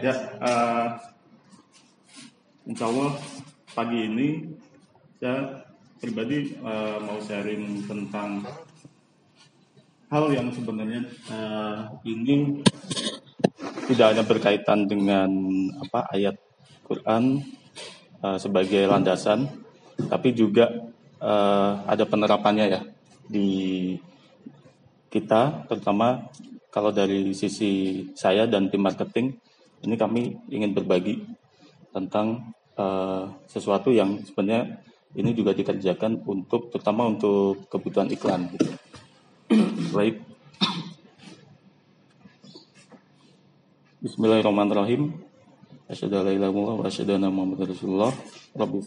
Ya, 0.00 0.14
uh, 0.40 0.96
insya 2.64 2.88
Allah 2.88 3.12
pagi 3.76 4.08
ini 4.08 4.28
saya 5.20 5.68
pribadi 6.00 6.56
uh, 6.64 6.96
mau 7.04 7.20
sharing 7.20 7.84
tentang 7.84 8.40
hal 10.08 10.24
yang 10.32 10.48
sebenarnya 10.48 11.04
uh, 11.28 11.92
ini 12.08 12.64
tidak 13.92 14.16
hanya 14.16 14.24
berkaitan 14.24 14.88
dengan 14.88 15.28
apa 15.84 16.08
ayat 16.16 16.40
Quran 16.88 17.44
uh, 18.24 18.40
sebagai 18.40 18.88
landasan, 18.88 19.44
tapi 20.08 20.32
juga 20.32 20.72
uh, 21.20 21.84
ada 21.84 22.08
penerapannya 22.08 22.66
ya 22.70 22.80
di 23.28 23.92
kita, 25.12 25.68
terutama 25.68 26.32
kalau 26.72 26.88
dari 26.88 27.36
sisi 27.36 28.04
saya 28.16 28.48
dan 28.48 28.72
tim 28.72 28.80
marketing 28.80 29.36
ini 29.82 29.94
kami 29.98 30.38
ingin 30.46 30.70
berbagi 30.70 31.26
tentang 31.90 32.54
uh, 32.78 33.26
sesuatu 33.50 33.90
yang 33.90 34.22
sebenarnya 34.22 34.78
ini 35.12 35.34
juga 35.36 35.52
dikerjakan 35.52 36.24
untuk 36.24 36.72
terutama 36.72 37.10
untuk 37.10 37.68
kebutuhan 37.68 38.08
iklan. 38.08 38.48
Gitu. 38.54 38.70
Baik. 39.92 40.24
Bismillahirrahmanirrahim. 44.00 45.12
Wa 45.84 46.88
asyhadu 46.88 47.12
anna 47.20 47.28
Rasulullah. 47.60 48.12
Rabbi. 48.56 48.80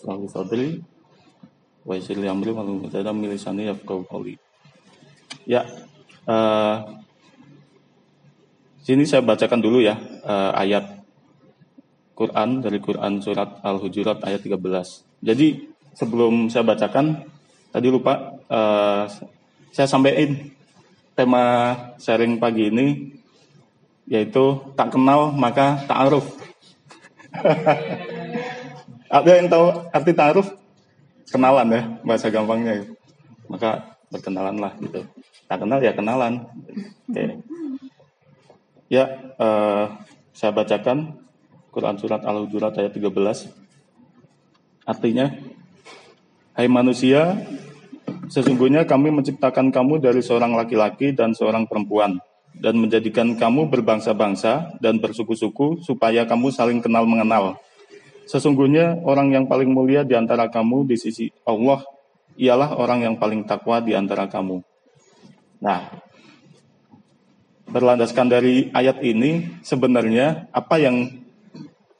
Ya, 5.45 5.61
uh, 6.25 7.05
Sini 8.85 9.01
saya 9.09 9.25
bacakan 9.25 9.65
dulu 9.65 9.81
ya 9.81 9.97
uh, 10.25 10.51
ayat 10.57 11.05
Quran 12.17 12.63
dari 12.63 12.79
Quran 12.81 13.21
surat 13.21 13.61
Al-Hujurat 13.61 14.23
ayat 14.23 14.41
13. 14.41 14.57
Jadi 15.21 15.47
sebelum 15.95 16.51
saya 16.51 16.63
bacakan 16.67 17.27
tadi 17.71 17.87
lupa 17.91 18.39
uh, 18.49 19.05
saya 19.75 19.87
sampaikan 19.87 20.51
tema 21.15 21.43
sharing 21.99 22.39
pagi 22.39 22.71
ini 22.71 23.15
yaitu 24.07 24.61
tak 24.79 24.95
kenal 24.95 25.35
maka 25.35 25.83
ta'aruf. 25.87 26.25
Ada 29.15 29.31
yang 29.37 29.47
tahu 29.51 29.65
arti 29.91 30.11
ta'aruf? 30.15 30.47
Kenalan 31.29 31.67
ya, 31.73 31.81
bahasa 32.05 32.29
gampangnya. 32.31 32.85
Maka 33.51 33.97
berkenalan 34.13 34.55
lah 34.61 34.71
gitu. 34.79 35.03
Tak 35.49 35.57
kenal 35.65 35.79
ya 35.81 35.91
kenalan. 35.91 36.47
Okay. 37.09 37.41
Ya, 38.87 39.33
uh, 39.41 39.89
saya 40.35 40.51
bacakan 40.51 41.15
Quran 41.71 41.95
Surat 41.95 42.19
Al-Hujurat 42.27 42.75
ayat 42.75 42.91
13. 42.91 43.07
Artinya, 44.83 45.31
Hai 46.55 46.67
manusia, 46.67 47.39
sesungguhnya 48.27 48.83
kami 48.83 49.11
menciptakan 49.15 49.71
kamu 49.71 50.03
dari 50.03 50.19
seorang 50.19 50.55
laki-laki 50.55 51.15
dan 51.15 51.31
seorang 51.31 51.67
perempuan, 51.67 52.19
dan 52.55 52.79
menjadikan 52.79 53.35
kamu 53.35 53.67
berbangsa-bangsa 53.71 54.79
dan 54.79 54.99
bersuku-suku 54.99 55.83
supaya 55.83 56.23
kamu 56.27 56.51
saling 56.51 56.79
kenal 56.79 57.07
mengenal. 57.07 57.59
Sesungguhnya 58.27 59.03
orang 59.03 59.35
yang 59.35 59.45
paling 59.47 59.71
mulia 59.71 60.07
di 60.07 60.15
antara 60.15 60.47
kamu 60.51 60.87
di 60.87 60.95
sisi 60.95 61.27
Allah 61.43 61.83
ialah 62.35 62.75
orang 62.75 63.03
yang 63.07 63.15
paling 63.19 63.43
takwa 63.47 63.83
di 63.83 63.95
antara 63.95 64.27
kamu. 64.31 64.63
Nah, 65.59 66.04
berlandaskan 67.65 68.27
dari 68.29 68.69
ayat 68.71 69.01
ini 69.01 69.61
sebenarnya 69.65 70.49
apa 70.53 70.77
yang 70.77 71.25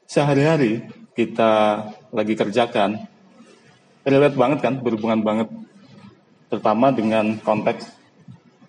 sehari-hari 0.06 0.86
kita 1.18 1.82
lagi 2.14 2.34
kerjakan 2.38 3.08
relate 4.06 4.38
banget 4.38 4.58
kan, 4.62 4.74
berhubungan 4.78 5.20
banget 5.26 5.48
terutama 6.46 6.94
dengan 6.94 7.42
konteks 7.42 7.90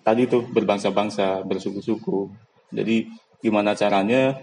tadi 0.02 0.26
itu 0.26 0.42
berbangsa-bangsa, 0.50 1.46
bersuku-suku. 1.46 2.32
Jadi 2.74 3.06
gimana 3.38 3.78
caranya 3.78 4.34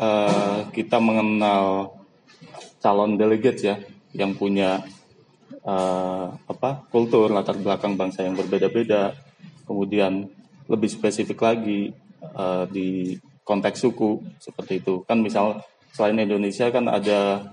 uh, 0.00 0.66
kita 0.74 0.98
mengenal 0.98 1.94
calon 2.82 3.14
delegates 3.14 3.62
ya 3.62 3.76
yang 4.16 4.34
punya 4.34 4.82
uh, 5.62 6.34
apa 6.34 6.88
kultur 6.90 7.30
latar 7.30 7.54
belakang 7.60 7.94
bangsa 7.94 8.26
yang 8.26 8.34
berbeda-beda, 8.34 9.14
kemudian 9.68 10.26
lebih 10.66 10.90
spesifik 10.90 11.42
lagi 11.42 11.94
uh, 12.34 12.66
di 12.70 13.18
konteks 13.46 13.86
suku 13.86 14.22
seperti 14.42 14.82
itu. 14.82 15.06
Kan 15.06 15.22
misal 15.22 15.62
selain 15.94 16.18
Indonesia 16.18 16.68
kan 16.74 16.90
ada 16.90 17.52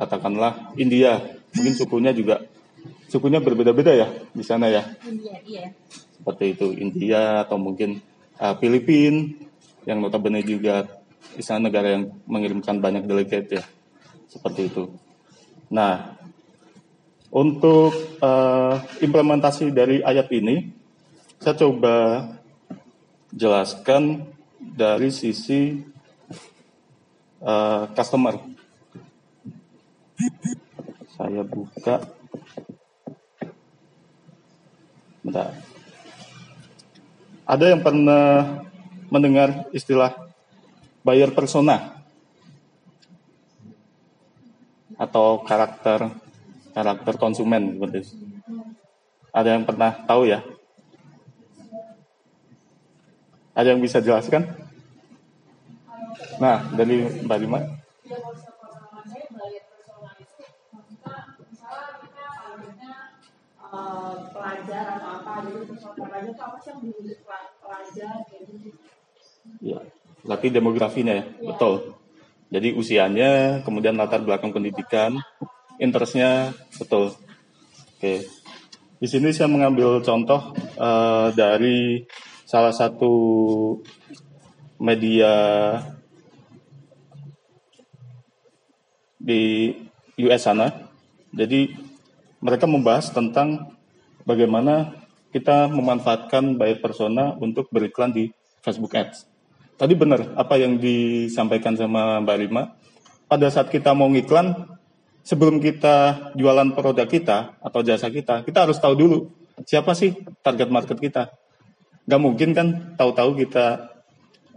katakanlah 0.00 0.72
India. 0.80 1.20
Mungkin 1.52 1.74
sukunya 1.76 2.16
juga 2.16 2.40
sukunya 3.12 3.44
berbeda-beda 3.44 3.92
ya 3.92 4.08
di 4.32 4.40
sana 4.40 4.72
ya. 4.72 4.82
India 5.04 5.36
iya. 5.44 5.68
Seperti 6.16 6.56
itu 6.56 6.66
India 6.72 7.44
atau 7.44 7.60
mungkin 7.60 8.00
uh, 8.40 8.56
Filipina 8.56 9.28
yang 9.84 10.00
notabene 10.00 10.40
juga 10.40 10.88
di 11.36 11.42
sana 11.44 11.68
negara 11.68 11.92
yang 11.92 12.08
mengirimkan 12.24 12.80
banyak 12.80 13.04
delegate 13.04 13.60
ya 13.60 13.64
seperti 14.32 14.72
itu. 14.72 14.88
Nah 15.68 16.16
untuk 17.32 17.92
uh, 18.20 18.80
implementasi 19.00 19.72
dari 19.72 20.00
ayat 20.00 20.32
ini 20.32 20.81
saya 21.42 21.58
coba 21.58 22.22
jelaskan 23.34 24.30
dari 24.62 25.10
sisi 25.10 25.82
uh, 27.42 27.90
customer. 27.98 28.38
Saya 31.18 31.42
buka. 31.42 32.06
Bentar. 35.26 35.50
Ada 37.42 37.74
yang 37.74 37.82
pernah 37.82 38.62
mendengar 39.10 39.66
istilah 39.74 40.14
buyer 41.02 41.34
persona 41.34 42.06
atau 44.94 45.42
karakter 45.42 46.06
karakter 46.70 47.18
konsumen. 47.18 47.82
Ada 49.34 49.58
yang 49.58 49.66
pernah 49.66 49.90
tahu 50.06 50.30
ya 50.30 50.51
ada 53.52 53.68
yang 53.68 53.80
bisa 53.80 54.00
jelaskan? 54.00 54.48
Nah, 56.40 56.64
dari 56.72 57.06
Mbak 57.24 57.38
Lima. 57.40 57.60
pelajar 64.42 64.84
atau 65.00 65.08
apa 65.16 65.32
pelajar 65.96 66.28
itu 66.28 66.42
apa 66.42 66.56
sih 66.60 66.70
yang 66.70 66.80
pelajar 67.62 68.14
gitu 68.28 68.68
ya 69.64 69.78
berarti 70.22 70.46
demografinya 70.52 71.14
ya, 71.18 71.24
ya. 71.24 71.24
betul 71.52 71.74
jadi 72.52 72.68
usianya 72.76 73.30
kemudian 73.64 73.96
latar 73.96 74.20
belakang 74.22 74.52
pendidikan 74.52 75.18
interestnya 75.80 76.52
betul 76.76 77.16
oke 77.96 78.12
di 79.02 79.06
sini 79.10 79.34
saya 79.34 79.50
mengambil 79.50 79.98
contoh 80.04 80.54
uh, 80.78 81.34
dari 81.34 82.06
salah 82.52 82.76
satu 82.76 83.14
media 84.76 85.32
di 89.16 89.72
US 90.20 90.44
sana. 90.44 90.68
Jadi 91.32 91.72
mereka 92.44 92.68
membahas 92.68 93.08
tentang 93.08 93.72
bagaimana 94.28 94.92
kita 95.32 95.72
memanfaatkan 95.72 96.60
buyer 96.60 96.76
persona 96.76 97.32
untuk 97.40 97.72
beriklan 97.72 98.12
di 98.12 98.28
Facebook 98.60 98.92
Ads. 98.92 99.24
Tadi 99.80 99.96
benar 99.96 100.36
apa 100.36 100.60
yang 100.60 100.76
disampaikan 100.76 101.72
sama 101.72 102.20
Mbak 102.20 102.36
Rima. 102.36 102.76
Pada 103.32 103.48
saat 103.48 103.72
kita 103.72 103.96
mau 103.96 104.12
ngiklan, 104.12 104.68
sebelum 105.24 105.56
kita 105.56 106.28
jualan 106.36 106.76
produk 106.76 107.08
kita 107.08 107.56
atau 107.64 107.80
jasa 107.80 108.12
kita, 108.12 108.44
kita 108.44 108.68
harus 108.68 108.76
tahu 108.76 108.92
dulu 108.92 109.18
siapa 109.64 109.96
sih 109.96 110.12
target 110.44 110.68
market 110.68 111.00
kita. 111.00 111.32
Gak 112.02 112.20
mungkin 112.22 112.50
kan 112.50 112.98
tahu-tahu 112.98 113.38
kita 113.46 113.94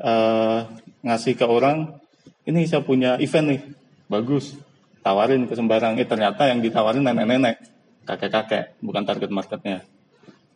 uh, 0.02 0.66
ngasih 1.06 1.38
ke 1.38 1.46
orang, 1.46 2.02
ini 2.50 2.66
saya 2.66 2.82
punya 2.82 3.22
event 3.22 3.48
nih, 3.54 3.62
bagus, 4.10 4.58
tawarin 5.06 5.46
ke 5.46 5.54
sembarang. 5.54 6.02
Eh 6.02 6.10
ternyata 6.10 6.50
yang 6.50 6.66
ditawarin 6.66 7.06
nenek-nenek, 7.06 7.62
kakek-kakek, 8.10 8.82
bukan 8.82 9.06
target 9.06 9.30
marketnya. 9.30 9.86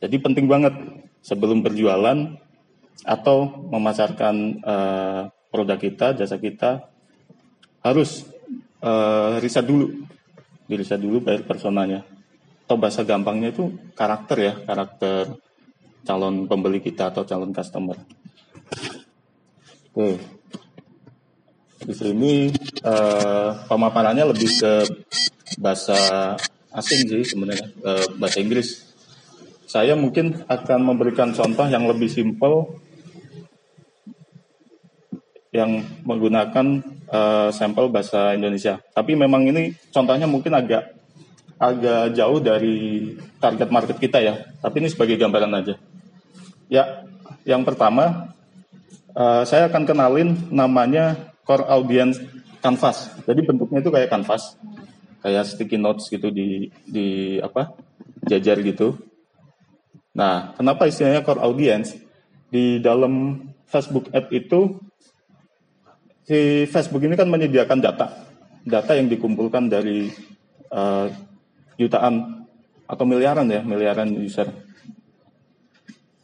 Jadi 0.02 0.16
penting 0.18 0.50
banget 0.50 0.74
sebelum 1.22 1.62
berjualan 1.62 2.40
atau 3.06 3.38
memasarkan 3.70 4.36
uh, 4.66 5.22
produk 5.54 5.78
kita, 5.78 6.18
jasa 6.18 6.42
kita, 6.42 6.90
harus 7.86 8.26
uh, 8.82 9.38
riset 9.38 9.66
dulu, 9.66 10.06
diriset 10.66 10.98
dulu 10.98 11.22
bayar 11.22 11.46
personanya. 11.46 12.02
Atau 12.66 12.78
bahasa 12.78 13.02
gampangnya 13.02 13.50
itu 13.54 13.74
karakter 13.98 14.38
ya, 14.42 14.54
karakter 14.62 15.38
calon 16.04 16.46
pembeli 16.50 16.80
kita 16.84 17.12
atau 17.12 17.24
calon 17.28 17.51
customer. 17.51 17.98
Oke. 19.96 20.16
di 21.80 21.96
sini 21.96 22.34
uh, 22.86 23.66
pemaparannya 23.66 24.28
lebih 24.30 24.51
ke 24.62 24.74
bahasa 25.57 26.36
asing 26.75 27.07
sih 27.07 27.24
sebenarnya 27.25 27.68
uh, 27.81 28.06
bahasa 28.19 28.44
Inggris. 28.44 28.86
Saya 29.66 29.98
mungkin 29.98 30.46
akan 30.46 30.80
memberikan 30.81 31.34
contoh 31.34 31.66
yang 31.66 31.88
lebih 31.90 32.10
simpel 32.12 32.78
yang 35.50 35.81
menggunakan 36.06 36.81
uh, 37.10 37.50
sampel 37.50 37.90
bahasa 37.90 38.38
Indonesia. 38.38 38.78
Tapi 38.94 39.18
memang 39.18 39.50
ini 39.50 39.74
contohnya 39.90 40.30
mungkin 40.30 40.54
agak 40.54 40.94
agak 41.60 42.16
jauh 42.16 42.40
dari 42.40 43.13
target 43.42 43.69
market 43.74 43.98
kita 43.98 44.22
ya. 44.22 44.36
Tapi 44.62 44.75
ini 44.86 44.90
sebagai 44.94 45.18
gambaran 45.18 45.54
aja. 45.57 45.75
Ya, 46.69 47.01
yang 47.50 47.66
pertama 47.66 48.30
uh, 49.18 49.42
saya 49.42 49.66
akan 49.74 49.89
kenalin 49.89 50.38
namanya 50.54 51.33
core 51.42 51.66
audience 51.66 52.21
canvas. 52.62 53.10
Jadi 53.25 53.42
bentuknya 53.42 53.81
itu 53.81 53.89
kayak 53.89 54.13
canvas, 54.13 54.54
kayak 55.25 55.50
sticky 55.50 55.81
notes 55.81 56.13
gitu 56.13 56.30
di 56.30 56.69
di 56.86 57.42
apa 57.42 57.74
jajar 58.21 58.62
gitu. 58.62 59.01
Nah, 60.13 60.54
kenapa 60.54 60.86
istilahnya 60.86 61.25
core 61.25 61.42
audience? 61.42 61.98
Di 62.54 62.77
dalam 62.77 63.45
Facebook 63.66 64.13
App 64.13 64.30
itu 64.30 64.77
si 66.21 66.69
Facebook 66.69 67.01
ini 67.01 67.18
kan 67.18 67.25
menyediakan 67.25 67.81
data, 67.81 68.30
data 68.62 68.94
yang 68.94 69.10
dikumpulkan 69.10 69.74
dari 69.74 70.06
uh, 70.69 71.10
jutaan 71.81 72.45
atau 72.86 73.06
miliaran 73.10 73.50
ya, 73.50 73.66
miliaran 73.66 74.13
user 74.13 74.69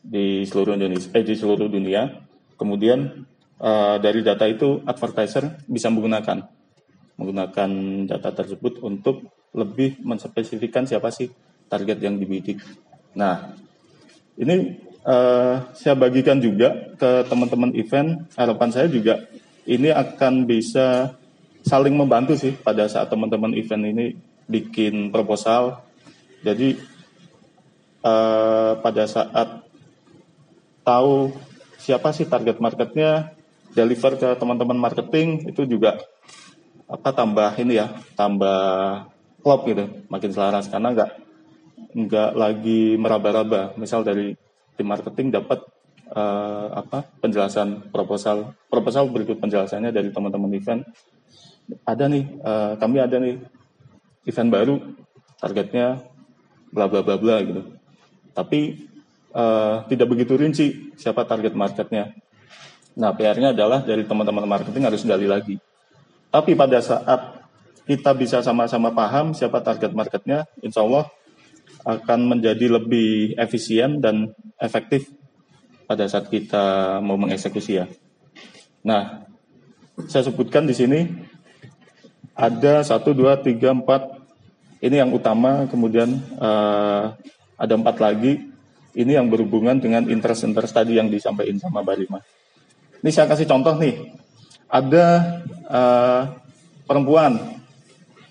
di 0.06 0.46
seluruh 0.46 0.78
Indonesia, 0.78 1.10
eh, 1.18 1.25
di 1.25 1.34
seluruh 1.34 1.66
dunia. 1.66 2.22
Kemudian 2.56 3.25
uh, 3.60 3.98
dari 3.98 4.22
data 4.22 4.46
itu 4.46 4.86
advertiser 4.86 5.66
bisa 5.66 5.90
menggunakan 5.90 6.46
menggunakan 7.16 7.69
data 8.12 8.30
tersebut 8.31 8.84
untuk 8.84 9.31
lebih 9.56 10.04
menspesifikkan 10.04 10.84
siapa 10.84 11.10
sih 11.10 11.31
target 11.72 12.04
yang 12.04 12.19
dibidik. 12.19 12.60
Nah, 13.16 13.56
ini 14.36 14.84
uh, 15.07 15.72
saya 15.72 15.96
bagikan 15.96 16.38
juga 16.44 16.92
ke 17.00 17.24
teman-teman 17.31 17.72
event. 17.80 18.28
Harapan 18.36 18.69
saya 18.69 18.88
juga 18.92 19.24
ini 19.63 19.90
akan 19.90 20.44
bisa 20.44 21.16
saling 21.66 21.96
membantu 21.96 22.38
sih 22.38 22.54
pada 22.54 22.86
saat 22.86 23.10
teman-teman 23.10 23.56
event 23.56 23.84
ini 23.88 24.06
bikin 24.46 25.10
proposal. 25.10 25.81
Jadi 26.46 26.78
uh, 28.06 28.78
pada 28.84 29.04
saat 29.10 29.65
tahu 30.86 31.34
siapa 31.82 32.14
sih 32.14 32.30
target 32.30 32.62
marketnya, 32.62 33.34
deliver 33.74 34.16
ke 34.16 34.30
teman-teman 34.38 34.78
marketing 34.78 35.50
itu 35.50 35.66
juga 35.66 35.98
apa 36.86 37.10
tambah 37.12 37.50
ini 37.58 37.82
ya, 37.82 37.98
tambah 38.14 38.62
klop 39.42 39.66
gitu, 39.66 40.06
makin 40.08 40.32
selaras. 40.32 40.70
Karena 40.70 40.94
nggak 40.94 41.12
nggak 41.96 42.32
lagi 42.38 42.96
meraba-raba. 42.96 43.74
Misal 43.76 44.06
dari 44.06 44.38
tim 44.78 44.88
marketing 44.88 45.34
dapat 45.34 45.66
uh, 46.14 46.68
apa 46.76 47.08
penjelasan 47.24 47.90
proposal 47.90 48.54
proposal 48.70 49.10
berikut 49.10 49.42
penjelasannya 49.42 49.90
dari 49.90 50.14
teman-teman 50.14 50.52
event. 50.54 50.81
Ada 51.81 52.06
nih 52.06 52.24
uh, 52.46 52.74
kami 52.78 52.98
ada 53.02 53.18
nih 53.18 53.42
event 54.30 54.50
baru 54.54 54.76
targetnya 55.42 56.06
bla 56.70 56.86
bla 56.86 57.02
bla 57.02 57.18
bla 57.18 57.42
gitu. 57.42 57.62
Tapi 58.36 58.92
uh, 59.36 59.84
tidak 59.92 60.08
begitu 60.08 60.40
rinci 60.40 60.96
siapa 60.96 61.28
target 61.28 61.52
marketnya. 61.54 62.16
Nah, 62.96 63.12
PR-nya 63.12 63.52
adalah 63.52 63.84
dari 63.84 64.08
teman-teman 64.08 64.48
marketing 64.48 64.88
harus 64.88 65.04
gali 65.04 65.28
lagi. 65.28 65.60
Tapi 66.32 66.56
pada 66.56 66.80
saat 66.80 67.44
kita 67.84 68.16
bisa 68.16 68.40
sama-sama 68.40 68.96
paham 68.96 69.36
siapa 69.36 69.60
target 69.60 69.92
marketnya, 69.92 70.48
insya 70.64 70.82
Allah 70.82 71.12
akan 71.86 72.34
menjadi 72.34 72.80
lebih 72.80 73.36
efisien 73.38 74.00
dan 74.02 74.34
efektif 74.58 75.12
pada 75.86 76.08
saat 76.10 76.31
kita 76.31 76.98
mau 77.04 77.20
mengeksekusi 77.20 77.78
ya. 77.78 77.86
Nah, 78.81 79.28
saya 80.08 80.26
sebutkan 80.26 80.66
di 80.66 80.74
sini 80.74 81.06
ada 82.34 82.81
satu, 82.81 83.12
dua, 83.14 83.38
tiga, 83.38 83.76
empat. 83.76 84.24
Ini 84.81 85.02
yang 85.02 85.12
utama, 85.16 85.66
kemudian 85.72 86.20
uh, 86.38 87.16
ada 87.56 87.74
empat 87.74 87.96
lagi 87.98 88.55
ini 88.95 89.12
yang 89.13 89.27
berhubungan 89.27 89.77
dengan 89.77 90.07
interest-interest 90.07 90.74
tadi 90.74 90.97
yang 90.97 91.12
disampaikan 91.12 91.59
sama 91.59 91.83
Mbak 91.83 91.95
Rima. 92.00 92.19
Ini 93.03 93.09
saya 93.12 93.27
kasih 93.27 93.45
contoh 93.45 93.75
nih. 93.75 94.15
Ada 94.71 95.06
uh, 95.69 96.21
perempuan 96.88 97.59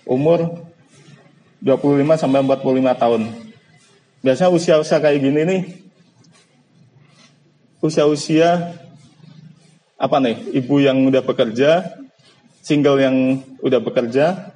umur 0.03 0.67
25 1.63 2.17
sampai 2.17 2.43
45 2.43 3.01
tahun. 3.01 3.21
Biasanya 4.25 4.51
usia-usia 4.51 4.97
kayak 4.99 5.21
gini 5.21 5.41
nih 5.45 5.61
usia-usia 7.85 8.73
apa 9.95 10.17
nih? 10.17 10.57
Ibu 10.57 10.75
yang 10.81 10.97
udah 11.07 11.21
bekerja, 11.21 12.01
single 12.65 12.97
yang 12.99 13.15
udah 13.61 13.79
bekerja, 13.79 14.51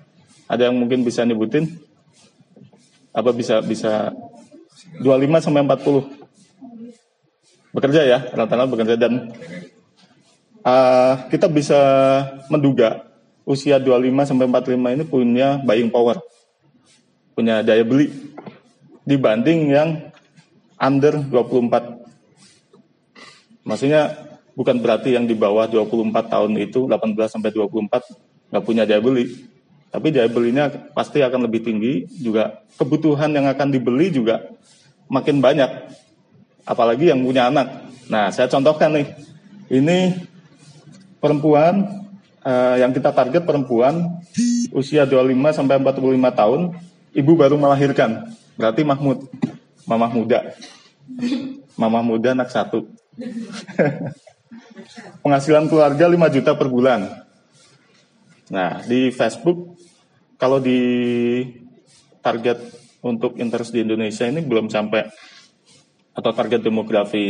ada 0.49 0.61
yang 0.67 0.75
mungkin 0.75 1.05
bisa 1.05 1.21
nyebutin? 1.23 1.79
Apa 3.13 3.29
bisa 3.31 3.61
bisa 3.61 4.13
25 4.97 5.45
sampai 5.45 5.61
40. 5.61 6.09
Bekerja 7.69 8.01
ya, 8.01 8.25
rata-rata 8.33 8.65
bekerja 8.65 8.97
dan 8.97 9.29
uh, 10.65 11.13
kita 11.29 11.45
bisa 11.45 11.77
menduga 12.49 13.05
usia 13.45 13.77
25 13.77 14.29
sampai 14.29 14.45
45 14.49 14.95
ini 14.97 15.03
punya 15.05 15.61
buying 15.61 15.93
power. 15.93 16.17
Punya 17.37 17.61
daya 17.61 17.85
beli 17.85 18.09
dibanding 19.05 19.73
yang 19.73 19.89
under 20.77 21.17
24. 21.17 21.97
Maksudnya 23.65 24.13
bukan 24.53 24.77
berarti 24.81 25.13
yang 25.13 25.29
di 25.29 25.35
bawah 25.37 25.69
24 25.69 26.29
tahun 26.29 26.57
itu 26.61 26.87
18 26.89 27.29
sampai 27.29 27.51
24 27.53 28.49
nggak 28.49 28.63
punya 28.65 28.85
daya 28.85 29.01
beli. 29.01 29.49
Tapi 29.89 30.13
daya 30.13 30.29
belinya 30.29 30.69
pasti 30.93 31.25
akan 31.25 31.49
lebih 31.49 31.65
tinggi, 31.65 32.05
juga 32.21 32.61
kebutuhan 32.77 33.33
yang 33.33 33.49
akan 33.49 33.73
dibeli 33.73 34.13
juga 34.13 34.45
makin 35.09 35.41
banyak. 35.41 35.89
Apalagi 36.63 37.09
yang 37.09 37.25
punya 37.25 37.49
anak. 37.49 37.89
Nah, 38.07 38.29
saya 38.29 38.47
contohkan 38.47 38.93
nih. 38.93 39.07
Ini 39.69 40.17
perempuan 41.21 42.05
uh, 42.45 42.75
yang 42.77 42.93
kita 42.93 43.13
target 43.13 43.45
perempuan 43.45 44.21
usia 44.73 45.05
25 45.05 45.57
sampai 45.57 45.81
45 45.81 46.39
tahun, 46.39 46.61
ibu 47.13 47.31
baru 47.37 47.57
melahirkan. 47.57 48.33
Berarti 48.57 48.81
Mahmud, 48.85 49.29
mamah 49.85 50.11
muda. 50.13 50.39
Mamah 51.77 52.03
muda 52.05 52.33
anak 52.33 52.53
satu. 52.53 52.85
Penghasilan 55.25 55.69
keluarga 55.69 56.05
5 56.07 56.35
juta 56.39 56.51
per 56.57 56.67
bulan. 56.69 57.25
Nah, 58.49 58.81
di 58.89 59.13
Facebook 59.13 59.77
kalau 60.41 60.57
di 60.57 60.81
target 62.25 62.57
untuk 62.99 63.39
interest 63.39 63.71
di 63.71 63.83
Indonesia 63.83 64.27
ini 64.27 64.43
belum 64.43 64.67
sampai 64.67 65.07
atau 66.15 66.31
target 66.35 66.59
demografi 66.59 67.25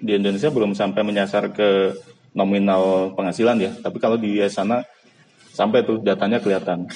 di 0.00 0.12
Indonesia 0.16 0.48
belum 0.48 0.72
sampai 0.72 1.04
menyasar 1.04 1.52
ke 1.52 1.92
nominal 2.32 3.12
penghasilan 3.12 3.56
ya. 3.60 3.72
Tapi 3.76 3.96
kalau 4.00 4.16
di 4.16 4.40
sana 4.48 4.80
sampai 5.52 5.84
tuh 5.84 6.00
datanya 6.00 6.40
kelihatan. 6.40 6.88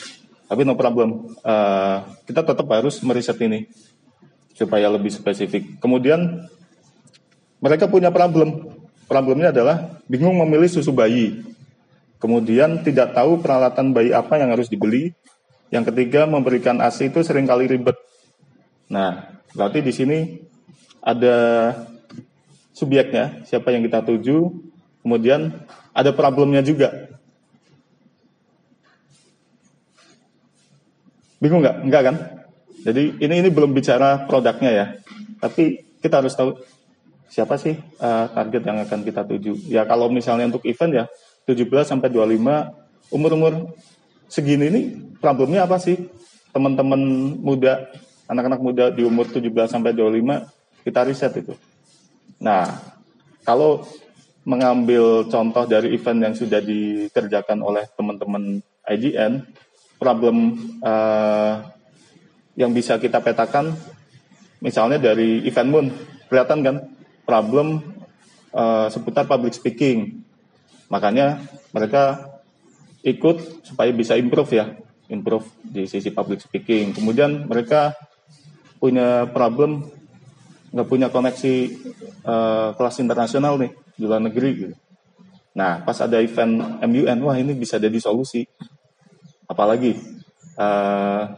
Tapi 0.46 0.62
no 0.62 0.78
problem, 0.78 1.36
uh, 1.42 1.96
kita 2.24 2.46
tetap 2.46 2.66
harus 2.70 3.02
meriset 3.02 3.36
ini 3.42 3.66
supaya 4.56 4.88
lebih 4.88 5.12
spesifik. 5.12 5.76
Kemudian 5.82 6.48
mereka 7.60 7.90
punya 7.90 8.08
problem. 8.08 8.72
Problemnya 9.06 9.54
adalah 9.54 10.02
bingung 10.10 10.34
memilih 10.34 10.66
susu 10.66 10.90
bayi. 10.90 11.42
Kemudian 12.18 12.82
tidak 12.82 13.14
tahu 13.14 13.38
peralatan 13.38 13.92
bayi 13.92 14.10
apa 14.10 14.40
yang 14.40 14.50
harus 14.50 14.66
dibeli. 14.66 15.14
Yang 15.70 15.92
ketiga 15.92 16.24
memberikan 16.30 16.78
ASI 16.78 17.10
itu 17.10 17.22
sering 17.26 17.46
kali 17.46 17.66
ribet. 17.66 17.94
Nah, 18.86 19.42
berarti 19.54 19.82
di 19.82 19.92
sini 19.94 20.18
ada 21.02 21.36
subjeknya, 22.76 23.46
siapa 23.46 23.74
yang 23.74 23.82
kita 23.86 24.02
tuju, 24.04 24.52
kemudian 25.02 25.54
ada 25.94 26.10
problemnya 26.12 26.60
juga. 26.62 27.10
Bingung 31.40 31.62
nggak? 31.62 31.76
Enggak 31.86 32.02
kan? 32.02 32.16
Jadi 32.86 33.18
ini 33.18 33.34
ini 33.42 33.48
belum 33.50 33.74
bicara 33.74 34.28
produknya 34.30 34.70
ya, 34.70 34.86
tapi 35.42 35.82
kita 35.98 36.22
harus 36.22 36.38
tahu 36.38 36.54
siapa 37.26 37.58
sih 37.58 37.74
uh, 37.98 38.30
target 38.30 38.62
yang 38.62 38.78
akan 38.86 39.00
kita 39.02 39.26
tuju. 39.26 39.52
Ya 39.66 39.82
kalau 39.82 40.06
misalnya 40.06 40.46
untuk 40.46 40.62
event 40.62 40.92
ya 40.94 41.04
17 41.50 41.66
sampai 41.82 42.08
25 42.14 43.10
umur-umur 43.10 43.74
segini 44.30 44.70
ini 44.70 44.80
problemnya 45.18 45.66
apa 45.66 45.82
sih? 45.82 45.98
Teman-teman 46.54 47.00
muda 47.36 47.90
anak-anak 48.26 48.60
muda 48.60 48.84
di 48.90 49.06
umur 49.06 49.30
17 49.30 49.46
sampai 49.70 49.94
25 49.94 50.84
kita 50.86 51.00
riset 51.02 51.32
itu. 51.42 51.54
Nah, 52.42 52.68
kalau 53.42 53.82
mengambil 54.46 55.26
contoh 55.26 55.66
dari 55.66 55.98
event 55.98 56.30
yang 56.30 56.34
sudah 56.38 56.62
dikerjakan 56.62 57.58
oleh 57.66 57.90
teman-teman 57.98 58.62
IGN, 58.86 59.42
problem 59.98 60.54
uh, 60.86 61.66
yang 62.54 62.70
bisa 62.70 63.02
kita 63.02 63.18
petakan, 63.18 63.74
misalnya 64.62 65.02
dari 65.02 65.42
event 65.42 65.68
Moon, 65.68 65.86
kelihatan 66.30 66.62
kan 66.62 66.76
problem 67.26 67.82
uh, 68.54 68.86
seputar 68.86 69.26
public 69.26 69.58
speaking. 69.58 70.22
Makanya 70.86 71.42
mereka 71.74 72.30
ikut 73.02 73.66
supaya 73.66 73.90
bisa 73.90 74.14
improve 74.14 74.50
ya, 74.54 74.66
improve 75.10 75.50
di 75.66 75.90
sisi 75.90 76.14
public 76.14 76.46
speaking. 76.46 76.94
Kemudian 76.94 77.50
mereka 77.50 77.98
punya 78.86 79.26
problem 79.34 79.82
nggak 80.70 80.86
punya 80.86 81.08
koneksi 81.10 81.54
uh, 82.22 82.70
kelas 82.78 83.02
internasional 83.02 83.58
nih 83.58 83.74
di 83.98 84.04
luar 84.06 84.22
negeri 84.22 84.50
gitu. 84.54 84.74
Nah, 85.56 85.80
pas 85.82 85.96
ada 86.04 86.20
event 86.20 86.84
MUN, 86.84 87.18
wah 87.24 87.34
ini 87.34 87.56
bisa 87.56 87.80
jadi 87.80 87.96
solusi. 87.96 88.44
Apalagi 89.48 89.96
uh, 90.60 91.32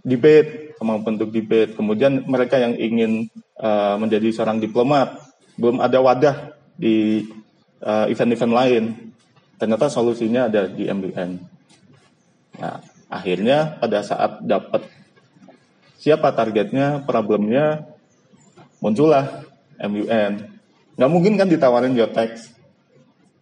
debate, 0.00 0.74
kemampuan 0.80 1.20
untuk 1.20 1.28
debate. 1.28 1.76
Kemudian 1.76 2.24
mereka 2.24 2.56
yang 2.56 2.72
ingin 2.80 3.28
uh, 3.60 4.00
menjadi 4.00 4.32
seorang 4.32 4.56
diplomat, 4.56 5.20
belum 5.60 5.84
ada 5.84 6.00
wadah 6.00 6.36
di 6.80 7.28
event-event 7.84 8.52
uh, 8.56 8.58
lain. 8.64 8.84
Ternyata 9.60 9.92
solusinya 9.92 10.48
ada 10.48 10.64
di 10.64 10.88
MUN. 10.88 11.30
Nah, 12.56 12.80
akhirnya 13.12 13.76
pada 13.76 14.00
saat 14.00 14.40
dapat 14.40 14.88
siapa 16.00 16.32
targetnya, 16.32 17.04
problemnya, 17.04 17.84
muncullah 18.80 19.44
MUN 19.76 20.32
nggak 20.96 21.10
mungkin 21.12 21.36
kan 21.36 21.48
ditawarin 21.48 21.96
Yotex 21.96 22.52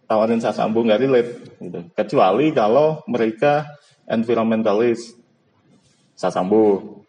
tawarin 0.07 0.39
Sasambu 0.39 0.83
nggak 0.87 1.01
relate 1.03 1.31
gitu. 1.59 1.79
kecuali 1.91 2.51
kalau 2.55 3.03
mereka 3.07 3.67
environmentalist 4.07 5.15
Sasambu 6.15 6.99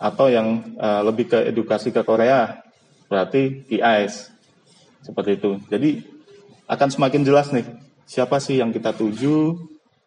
atau 0.00 0.26
yang 0.32 0.78
uh, 0.80 1.02
lebih 1.04 1.30
ke 1.30 1.38
edukasi 1.50 1.92
ke 1.92 2.02
Korea 2.06 2.62
berarti 3.10 3.66
IAS 3.68 4.30
seperti 5.02 5.36
itu. 5.36 5.58
Jadi 5.66 6.00
akan 6.70 6.88
semakin 6.88 7.22
jelas 7.26 7.50
nih 7.50 7.66
siapa 8.06 8.38
sih 8.38 8.62
yang 8.62 8.70
kita 8.70 8.94
tuju 8.94 9.58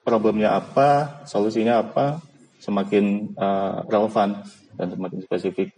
problemnya 0.08 0.56
apa 0.56 1.22
solusinya 1.28 1.84
apa 1.84 2.24
semakin 2.64 3.36
uh, 3.36 3.84
relevan 3.92 4.44
dan 4.76 4.92
semakin 4.92 5.20
spesifik 5.24 5.74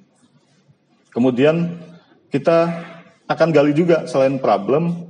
kemudian 1.16 1.80
kita 2.28 2.84
akan 3.32 3.50
gali 3.56 3.72
juga 3.72 4.04
selain 4.12 4.36
problem, 4.38 5.08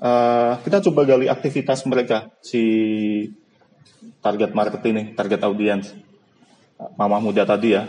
uh, 0.00 0.56
kita 0.64 0.80
coba 0.88 1.04
gali 1.04 1.28
aktivitas 1.28 1.84
mereka 1.84 2.32
si 2.40 2.64
target 4.24 4.56
market 4.56 4.80
ini, 4.88 5.12
target 5.12 5.44
audiens, 5.44 5.92
mama 6.96 7.20
muda 7.20 7.44
tadi 7.44 7.76
ya. 7.76 7.84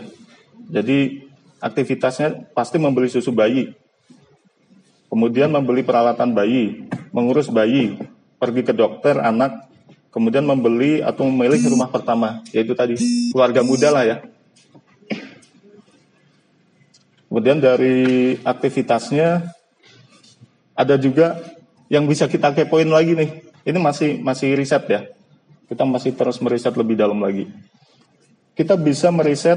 Jadi 0.68 1.24
aktivitasnya 1.58 2.52
pasti 2.52 2.76
membeli 2.76 3.08
susu 3.08 3.32
bayi, 3.32 3.72
kemudian 5.08 5.48
membeli 5.48 5.80
peralatan 5.80 6.36
bayi, 6.36 6.86
mengurus 7.10 7.48
bayi, 7.48 7.96
pergi 8.36 8.62
ke 8.62 8.76
dokter 8.76 9.16
anak, 9.18 9.66
kemudian 10.12 10.44
membeli 10.44 11.00
atau 11.00 11.26
memilih 11.26 11.72
rumah 11.72 11.88
pertama, 11.88 12.44
yaitu 12.54 12.76
tadi 12.76 12.94
keluarga 13.32 13.64
muda 13.64 13.88
lah 13.90 14.04
ya. 14.04 14.16
Kemudian 17.32 17.64
dari 17.64 18.36
aktivitasnya 18.44 19.56
ada 20.76 21.00
juga 21.00 21.40
yang 21.88 22.04
bisa 22.04 22.28
kita 22.28 22.52
kepoin 22.52 22.84
lagi 22.92 23.16
nih. 23.16 23.30
Ini 23.64 23.80
masih 23.80 24.20
masih 24.20 24.52
riset 24.52 24.84
ya. 24.84 25.08
Kita 25.64 25.88
masih 25.88 26.12
terus 26.12 26.36
meriset 26.44 26.76
lebih 26.76 26.92
dalam 26.92 27.16
lagi. 27.24 27.48
Kita 28.52 28.76
bisa 28.76 29.08
meriset 29.08 29.56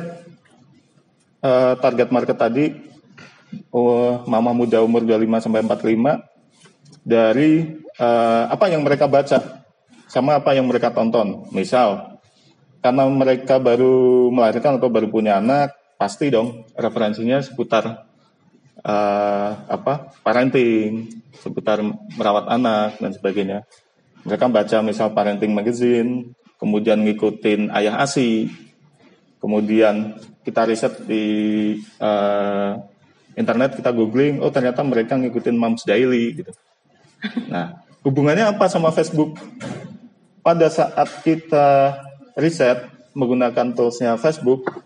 uh, 1.43 1.75
target 1.75 2.15
market 2.15 2.39
tadi 2.39 2.79
uh, 3.75 4.23
mama 4.23 4.55
muda 4.55 4.79
umur 4.79 5.03
25 5.03 5.43
sampai 5.43 5.59
45 5.67 7.03
dari 7.03 7.75
uh, 7.99 8.55
apa 8.55 8.71
yang 8.71 8.87
mereka 8.87 9.03
baca 9.11 9.67
sama 10.07 10.39
apa 10.39 10.55
yang 10.55 10.63
mereka 10.63 10.95
tonton. 10.95 11.51
Misal 11.51 12.23
karena 12.79 13.03
mereka 13.03 13.59
baru 13.59 14.31
melahirkan 14.31 14.79
atau 14.79 14.87
baru 14.87 15.11
punya 15.11 15.43
anak, 15.43 15.75
pasti 15.95 16.27
dong 16.31 16.67
referensinya 16.75 17.39
seputar 17.39 18.07
uh, 18.85 19.51
apa 19.65 20.13
parenting, 20.21 21.09
seputar 21.39 21.81
merawat 22.15 22.51
anak 22.51 22.99
dan 23.01 23.11
sebagainya. 23.15 23.59
Mereka 24.25 24.49
baca 24.49 24.77
misal 24.81 25.13
parenting 25.13 25.53
magazine, 25.53 26.33
kemudian 26.57 27.05
ngikutin 27.05 27.69
ayah 27.77 28.01
asi, 28.01 28.49
kemudian 29.37 30.17
kita 30.41 30.65
riset 30.65 31.05
di 31.05 31.25
uh, 32.01 32.77
internet 33.37 33.77
kita 33.77 33.93
googling, 33.93 34.41
oh 34.41 34.49
ternyata 34.49 34.81
mereka 34.81 35.13
ngikutin 35.19 35.57
Moms 35.57 35.85
Daily 35.85 36.41
gitu. 36.41 36.51
Nah, 37.49 37.85
hubungannya 38.01 38.49
apa 38.49 38.65
sama 38.65 38.89
Facebook? 38.89 39.37
Pada 40.45 40.69
saat 40.69 41.09
kita 41.25 41.97
riset 42.37 42.85
menggunakan 43.17 43.73
toolsnya 43.73 44.17
Facebook, 44.17 44.85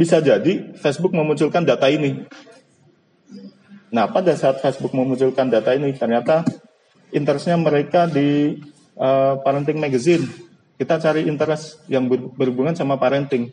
bisa 0.00 0.16
jadi 0.24 0.72
Facebook 0.80 1.12
memunculkan 1.12 1.60
data 1.60 1.84
ini. 1.92 2.24
Nah, 3.92 4.08
pada 4.08 4.32
saat 4.32 4.64
Facebook 4.64 4.96
memunculkan 4.96 5.52
data 5.52 5.76
ini, 5.76 5.92
ternyata 5.92 6.40
interestnya 7.12 7.60
mereka 7.60 8.08
di 8.08 8.56
uh, 8.96 9.36
parenting 9.44 9.76
magazine. 9.76 10.24
Kita 10.80 10.96
cari 10.96 11.28
interest 11.28 11.84
yang 11.92 12.08
ber 12.08 12.32
berhubungan 12.32 12.72
sama 12.72 12.96
parenting. 12.96 13.52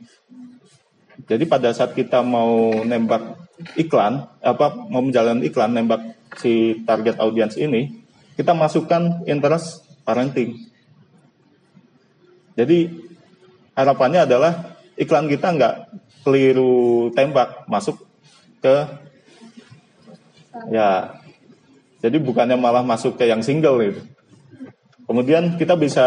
Jadi 1.27 1.43
pada 1.43 1.75
saat 1.75 1.91
kita 1.91 2.23
mau 2.23 2.71
nembak 2.87 3.35
iklan, 3.75 4.23
apa 4.39 4.87
mau 4.87 5.03
menjalankan 5.03 5.43
iklan, 5.43 5.75
nembak 5.75 6.15
si 6.39 6.85
target 6.87 7.19
audience 7.19 7.59
ini, 7.59 8.07
kita 8.39 8.55
masukkan 8.55 9.27
interest 9.27 9.83
parenting. 10.07 10.55
Jadi 12.55 12.87
harapannya 13.75 14.23
adalah 14.23 14.77
iklan 14.95 15.27
kita 15.27 15.51
nggak 15.51 15.75
keliru 16.27 17.07
tembak 17.15 17.63
masuk 17.71 18.03
ke 18.59 18.75
ya 20.67 21.15
jadi 22.03 22.17
bukannya 22.21 22.59
malah 22.59 22.85
masuk 22.85 23.17
ke 23.17 23.25
yang 23.25 23.41
single 23.41 23.81
gitu. 23.81 24.01
Kemudian 25.07 25.55
kita 25.55 25.79
bisa 25.79 26.05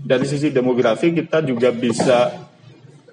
dari 0.00 0.24
sisi 0.24 0.48
demografi 0.48 1.12
kita 1.12 1.44
juga 1.44 1.68
bisa 1.70 2.48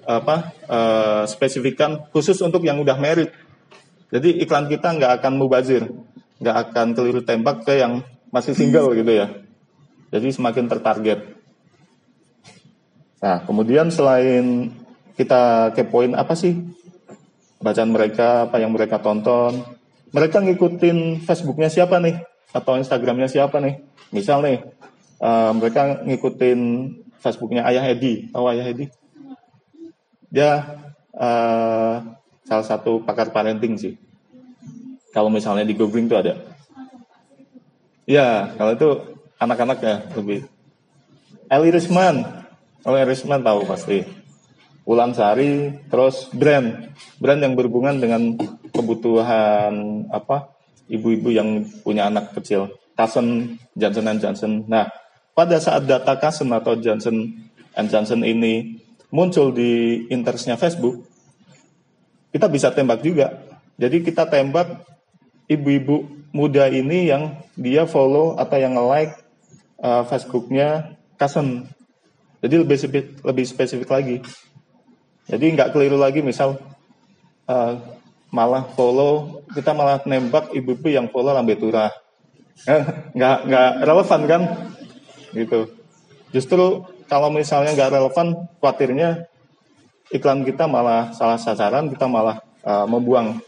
apa 0.06 0.56
uh, 0.70 1.22
spesifikkan 1.28 2.08
khusus 2.10 2.40
untuk 2.40 2.64
yang 2.64 2.80
udah 2.80 2.96
merit. 2.96 3.30
Jadi 4.08 4.40
iklan 4.40 4.70
kita 4.70 4.96
nggak 4.96 5.20
akan 5.20 5.32
mubazir, 5.36 5.84
nggak 6.40 6.56
akan 6.70 6.86
keliru 6.96 7.20
tembak 7.20 7.66
ke 7.66 7.76
yang 7.76 8.00
masih 8.32 8.56
single 8.56 8.94
gitu 8.96 9.12
ya. 9.12 9.30
Jadi 10.10 10.32
semakin 10.32 10.64
tertarget. 10.64 11.20
Nah 13.20 13.44
kemudian 13.44 13.92
selain 13.92 14.72
kita 15.16 15.72
kepoin 15.72 16.12
apa 16.12 16.36
sih 16.36 16.60
bacaan 17.60 17.90
mereka, 17.90 18.46
apa 18.46 18.60
yang 18.60 18.70
mereka 18.70 19.00
tonton. 19.00 19.64
Mereka 20.12 20.44
ngikutin 20.44 21.24
Facebooknya 21.24 21.72
siapa 21.72 21.98
nih? 21.98 22.20
Atau 22.52 22.78
Instagramnya 22.78 23.26
siapa 23.26 23.58
nih? 23.58 23.82
Misal 24.14 24.44
nih, 24.44 24.58
uh, 25.18 25.50
mereka 25.56 26.04
ngikutin 26.04 26.60
Facebooknya 27.18 27.66
Ayah 27.66 27.84
Edi. 27.90 28.30
Tahu 28.30 28.44
Ayah 28.46 28.70
Edi? 28.70 28.86
Dia 30.30 30.62
uh, 31.16 31.94
salah 32.46 32.66
satu 32.66 33.02
pakar 33.02 33.32
parenting 33.34 33.74
sih. 33.74 33.94
Kalau 35.10 35.32
misalnya 35.32 35.64
di 35.64 35.72
googling 35.72 36.06
tuh 36.06 36.20
ada. 36.20 36.36
Ya, 38.06 38.52
kalau 38.54 38.72
itu 38.76 38.88
anak-anak 39.40 39.78
ya 39.82 39.96
lebih. 40.14 40.46
Eli 41.50 41.68
Risman. 41.72 42.22
Eli 42.86 43.02
Risman 43.02 43.42
tahu 43.42 43.66
pasti 43.66 44.06
Ulang 44.86 45.18
Sari, 45.18 45.82
terus 45.90 46.30
brand, 46.30 46.94
brand 47.18 47.40
yang 47.42 47.58
berhubungan 47.58 47.98
dengan 47.98 48.38
kebutuhan 48.70 50.06
apa 50.14 50.54
ibu-ibu 50.86 51.34
yang 51.34 51.66
punya 51.82 52.06
anak 52.06 52.30
kecil, 52.38 52.70
Cousin 52.94 53.58
Johnson 53.74 54.06
and 54.06 54.20
Johnson. 54.22 54.52
Nah, 54.70 54.86
pada 55.34 55.58
saat 55.58 55.90
data 55.90 56.14
Cousin 56.14 56.54
atau 56.54 56.78
Johnson 56.78 57.34
and 57.74 57.88
Johnson 57.90 58.22
ini 58.22 58.78
muncul 59.10 59.50
di 59.50 60.06
interestnya 60.06 60.54
Facebook, 60.54 61.02
kita 62.30 62.46
bisa 62.46 62.70
tembak 62.70 63.02
juga. 63.02 63.42
Jadi 63.76 64.06
kita 64.06 64.22
tembak 64.30 64.86
ibu-ibu 65.50 66.06
muda 66.30 66.70
ini 66.70 67.10
yang 67.10 67.42
dia 67.58 67.90
follow 67.90 68.38
atau 68.38 68.54
yang 68.54 68.78
like 68.86 69.18
uh, 69.82 70.06
Facebooknya 70.06 70.94
Cousin. 71.18 71.66
Jadi 72.38 72.54
lebih 72.62 72.76
lebih 73.24 73.44
spesifik 73.48 73.90
lagi. 73.90 74.22
Jadi 75.26 75.58
nggak 75.58 75.74
keliru 75.74 75.98
lagi 75.98 76.22
misal 76.22 76.58
uh, 77.50 77.74
malah 78.30 78.66
follow 78.74 79.42
kita 79.50 79.74
malah 79.74 80.02
nembak 80.06 80.54
ibu-ibu 80.54 80.86
yang 80.86 81.06
follow 81.10 81.34
lambe 81.34 81.58
turah. 81.58 81.90
Nggak 83.16 83.38
nggak 83.52 83.70
relevan 83.84 84.20
kan? 84.24 84.42
Gitu. 85.36 85.60
Justru 86.32 86.88
kalau 87.04 87.28
misalnya 87.28 87.76
nggak 87.76 87.92
relevan 87.92 88.48
khawatirnya 88.58 89.28
iklan 90.08 90.40
kita 90.40 90.64
malah 90.64 91.12
salah 91.12 91.36
sasaran 91.36 91.92
kita 91.92 92.08
malah 92.08 92.40
uh, 92.64 92.88
membuang 92.88 93.44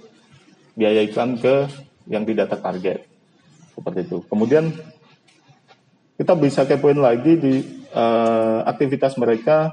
biaya 0.77 1.03
iklan 1.09 1.41
ke 1.41 1.73
yang 2.05 2.29
tidak 2.29 2.53
tertarget. 2.53 3.09
Seperti 3.73 4.01
itu. 4.05 4.19
Kemudian 4.29 4.77
kita 6.21 6.37
bisa 6.37 6.69
kepoin 6.69 6.99
lagi 7.01 7.33
di 7.39 7.55
uh, 7.97 8.61
aktivitas 8.69 9.17
mereka 9.17 9.73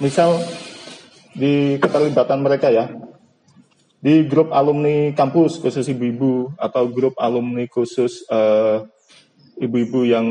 misal 0.00 0.40
di 1.36 1.76
keterlibatan 1.78 2.40
mereka 2.42 2.72
ya. 2.72 2.90
Di 4.00 4.24
grup 4.24 4.48
alumni 4.56 5.12
kampus 5.12 5.60
khusus 5.60 5.84
ibu-ibu 5.92 6.56
atau 6.56 6.88
grup 6.88 7.12
alumni 7.20 7.68
khusus 7.68 8.24
uh, 8.32 8.88
ibu-ibu 9.60 10.08
yang 10.08 10.26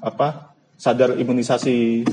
apa 0.00 0.56
sadar 0.80 1.20
imunisasi 1.20 2.08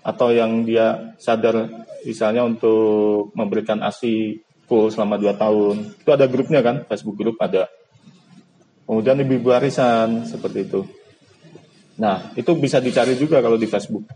atau 0.00 0.32
yang 0.32 0.64
dia 0.64 1.12
sadar 1.20 1.68
misalnya 2.08 2.44
untuk 2.44 3.32
memberikan 3.36 3.84
ASI 3.84 4.40
full 4.64 4.88
selama 4.88 5.20
2 5.20 5.36
tahun. 5.36 5.76
Itu 6.00 6.10
ada 6.12 6.24
grupnya 6.24 6.64
kan 6.64 6.88
Facebook 6.88 7.20
grup 7.20 7.36
ada. 7.40 7.68
Kemudian 8.88 9.20
ibu-ibu 9.20 9.52
arisan 9.52 10.24
seperti 10.24 10.68
itu. 10.68 10.88
Nah 12.00 12.32
itu 12.32 12.52
bisa 12.56 12.80
dicari 12.80 13.16
juga 13.16 13.44
kalau 13.44 13.60
di 13.60 13.68
Facebook. 13.68 14.08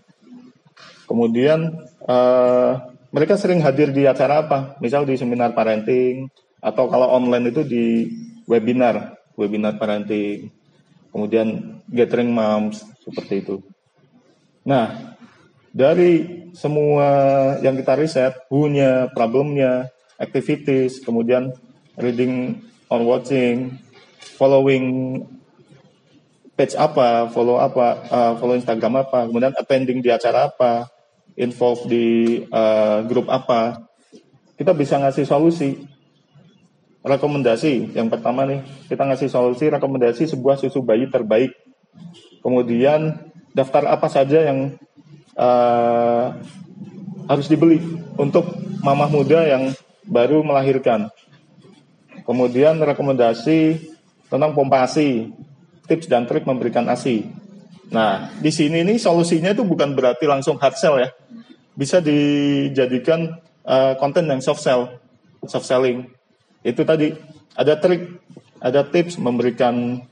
Kemudian 1.09 1.88
uh, 2.09 2.73
mereka 3.13 3.37
sering 3.37 3.61
hadir 3.61 3.93
di 3.93 4.09
acara 4.09 4.45
apa? 4.45 4.59
Misal 4.81 5.05
di 5.05 5.15
seminar 5.15 5.53
parenting 5.53 6.29
atau 6.59 6.91
kalau 6.91 7.13
online 7.15 7.53
itu 7.55 7.63
di 7.63 8.09
webinar, 8.49 9.17
webinar 9.37 9.77
parenting. 9.77 10.51
Kemudian 11.09 11.81
gathering 11.89 12.29
moms 12.33 12.85
seperti 13.01 13.41
itu. 13.41 13.57
Nah, 14.69 15.17
dari 15.73 16.45
semua 16.53 17.09
yang 17.65 17.81
kita 17.81 17.97
riset, 17.97 18.33
punya 18.53 19.09
problemnya, 19.17 19.89
activities, 20.21 21.01
kemudian 21.01 21.57
reading 21.97 22.61
or 22.93 23.01
watching, 23.01 23.81
following 24.37 24.85
page 26.59 26.75
apa, 26.75 27.31
follow 27.31 27.57
apa, 27.63 27.87
uh, 28.11 28.33
follow 28.37 28.59
Instagram 28.59 29.07
apa, 29.07 29.31
kemudian 29.31 29.55
attending 29.55 30.03
di 30.03 30.11
acara 30.11 30.51
apa, 30.51 30.91
involve 31.39 31.87
di 31.87 32.07
uh, 32.51 33.07
grup 33.07 33.31
apa, 33.31 33.87
kita 34.59 34.75
bisa 34.75 34.99
ngasih 34.99 35.25
solusi. 35.25 35.79
Rekomendasi 36.99 37.95
yang 37.95 38.11
pertama 38.11 38.43
nih, 38.43 38.61
kita 38.91 39.07
ngasih 39.07 39.31
solusi 39.31 39.71
rekomendasi 39.71 40.35
sebuah 40.35 40.59
susu 40.59 40.83
bayi 40.83 41.07
terbaik. 41.07 41.55
Kemudian 42.43 43.23
daftar 43.55 43.87
apa 43.87 44.11
saja 44.11 44.51
yang 44.51 44.77
uh, 45.39 46.35
harus 47.31 47.47
dibeli 47.47 47.79
untuk 48.19 48.51
mamah 48.83 49.09
muda 49.09 49.47
yang 49.47 49.73
baru 50.11 50.43
melahirkan. 50.43 51.07
Kemudian 52.27 52.83
rekomendasi 52.83 53.79
tentang 54.29 54.53
pompa 54.53 54.85
ASI, 54.85 55.33
tips 55.87 56.11
dan 56.11 56.27
trik 56.29 56.45
memberikan 56.45 56.85
ASI. 56.91 57.25
Nah, 57.89 58.29
di 58.37 58.53
sini 58.53 58.85
nih 58.85 59.01
solusinya 59.01 59.55
itu 59.55 59.65
bukan 59.65 59.97
berarti 59.97 60.29
langsung 60.29 60.61
hard 60.61 60.77
sell 60.77 61.01
ya 61.01 61.09
bisa 61.79 62.03
dijadikan 62.03 63.39
uh, 63.63 63.95
konten 64.03 64.27
yang 64.27 64.43
soft 64.43 64.59
sell, 64.59 64.99
soft 65.47 65.63
selling. 65.63 66.11
Itu 66.67 66.83
tadi 66.83 67.15
ada 67.55 67.79
trik, 67.79 68.19
ada 68.59 68.83
tips 68.83 69.15
memberikan 69.23 70.03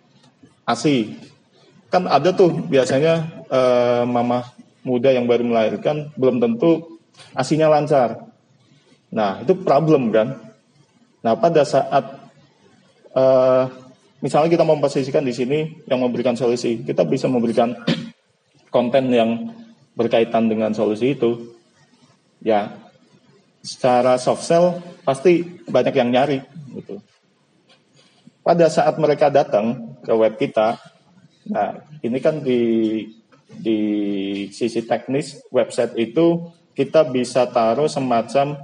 ASI. 0.62 1.18
Kan 1.90 2.06
ada 2.06 2.30
tuh 2.30 2.54
biasanya 2.70 3.42
uh, 3.50 4.06
mama 4.06 4.46
muda 4.86 5.10
yang 5.10 5.26
baru 5.26 5.42
melahirkan 5.42 6.14
belum 6.14 6.38
tentu 6.38 7.02
asinya 7.34 7.66
lancar. 7.66 8.30
Nah, 9.10 9.42
itu 9.42 9.58
problem 9.58 10.14
kan. 10.14 10.38
Nah, 11.26 11.34
pada 11.34 11.66
saat 11.66 12.30
uh, 13.10 13.66
misalnya 14.22 14.54
kita 14.54 14.62
memposisikan 14.62 15.26
di 15.26 15.34
sini 15.34 15.82
yang 15.90 15.98
memberikan 15.98 16.38
solusi, 16.38 16.86
kita 16.86 17.02
bisa 17.02 17.26
memberikan 17.26 17.74
konten 18.74 19.10
yang 19.10 19.50
berkaitan 19.98 20.46
dengan 20.46 20.70
solusi 20.70 21.18
itu 21.18 21.55
ya 22.46 22.78
secara 23.66 24.14
soft 24.22 24.46
sell 24.46 24.78
pasti 25.02 25.42
banyak 25.66 25.94
yang 25.98 26.14
nyari 26.14 26.38
gitu. 26.78 27.02
Pada 28.46 28.70
saat 28.70 28.94
mereka 29.02 29.26
datang 29.26 29.98
ke 30.06 30.14
web 30.14 30.38
kita, 30.38 30.78
nah 31.50 31.82
ini 32.06 32.22
kan 32.22 32.38
di 32.38 33.02
di 33.50 33.78
sisi 34.54 34.86
teknis 34.86 35.42
website 35.50 35.98
itu 35.98 36.54
kita 36.78 37.10
bisa 37.10 37.50
taruh 37.50 37.90
semacam 37.90 38.62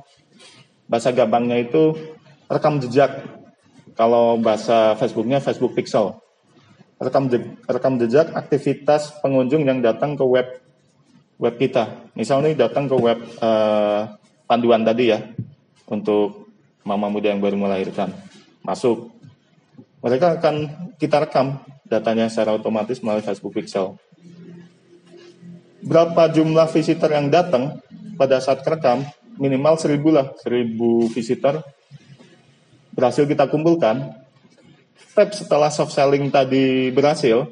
bahasa 0.86 1.10
gampangnya 1.10 1.58
itu 1.66 1.98
rekam 2.46 2.78
jejak. 2.78 3.26
Kalau 3.98 4.38
bahasa 4.38 4.94
Facebooknya 4.96 5.42
Facebook 5.42 5.74
Pixel. 5.74 6.16
Rekam 7.02 7.26
je, 7.26 7.42
rekam 7.66 7.98
jejak 7.98 8.30
aktivitas 8.30 9.18
pengunjung 9.18 9.66
yang 9.66 9.82
datang 9.82 10.14
ke 10.14 10.22
web 10.22 10.61
web 11.40 11.54
kita. 11.56 12.10
Misalnya 12.18 12.68
datang 12.68 12.88
ke 12.90 12.96
web 12.96 13.18
uh, 13.40 14.12
panduan 14.44 14.84
tadi 14.84 15.12
ya 15.14 15.20
untuk 15.88 16.52
mama 16.84 17.08
muda 17.08 17.30
yang 17.32 17.40
baru 17.40 17.56
melahirkan. 17.56 18.12
Masuk. 18.62 19.10
Mereka 20.02 20.42
akan 20.42 20.54
kita 20.98 21.22
rekam 21.22 21.62
datanya 21.86 22.26
secara 22.26 22.58
otomatis 22.58 22.98
melalui 23.00 23.22
Facebook 23.22 23.54
Pixel. 23.54 23.94
Berapa 25.82 26.30
jumlah 26.30 26.66
visitor 26.70 27.10
yang 27.10 27.30
datang 27.30 27.78
pada 28.18 28.38
saat 28.42 28.62
kerekam? 28.66 29.06
Minimal 29.38 29.78
seribu 29.80 30.12
lah, 30.12 30.30
seribu 30.38 31.08
visitor 31.10 31.62
berhasil 32.92 33.24
kita 33.24 33.48
kumpulkan. 33.48 34.14
Tab 35.12 35.28
setelah 35.36 35.68
soft 35.68 35.92
selling 35.92 36.32
tadi 36.32 36.88
berhasil 36.88 37.44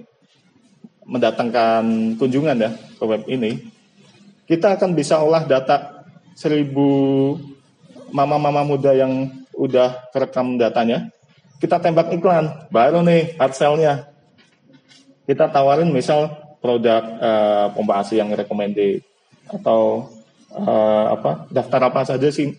mendatangkan 1.05 2.14
kunjungan 2.16 2.57
ya 2.57 2.71
ke 3.01 3.05
web 3.09 3.25
ini, 3.33 3.73
kita 4.45 4.77
akan 4.77 4.93
bisa 4.93 5.17
olah 5.25 5.49
data 5.49 6.05
seribu 6.37 7.41
mama-mama 8.13 8.61
muda 8.61 8.93
yang 8.93 9.33
udah 9.57 10.13
kerekam 10.13 10.61
datanya, 10.61 11.09
kita 11.57 11.81
tembak 11.81 12.13
iklan, 12.13 12.69
baru 12.69 13.01
nih 13.01 13.41
hard 13.41 13.55
sell-nya. 13.57 14.13
Kita 15.25 15.49
tawarin 15.49 15.89
misal 15.89 16.33
produk 16.61 17.01
uh, 17.01 17.67
pompa 17.73 18.05
ASI 18.05 18.21
yang 18.21 18.33
recommended 18.37 19.01
atau 19.49 20.13
uh, 20.53 21.07
apa 21.17 21.49
daftar 21.49 21.89
apa 21.89 22.01
saja 22.05 22.29
sih 22.29 22.53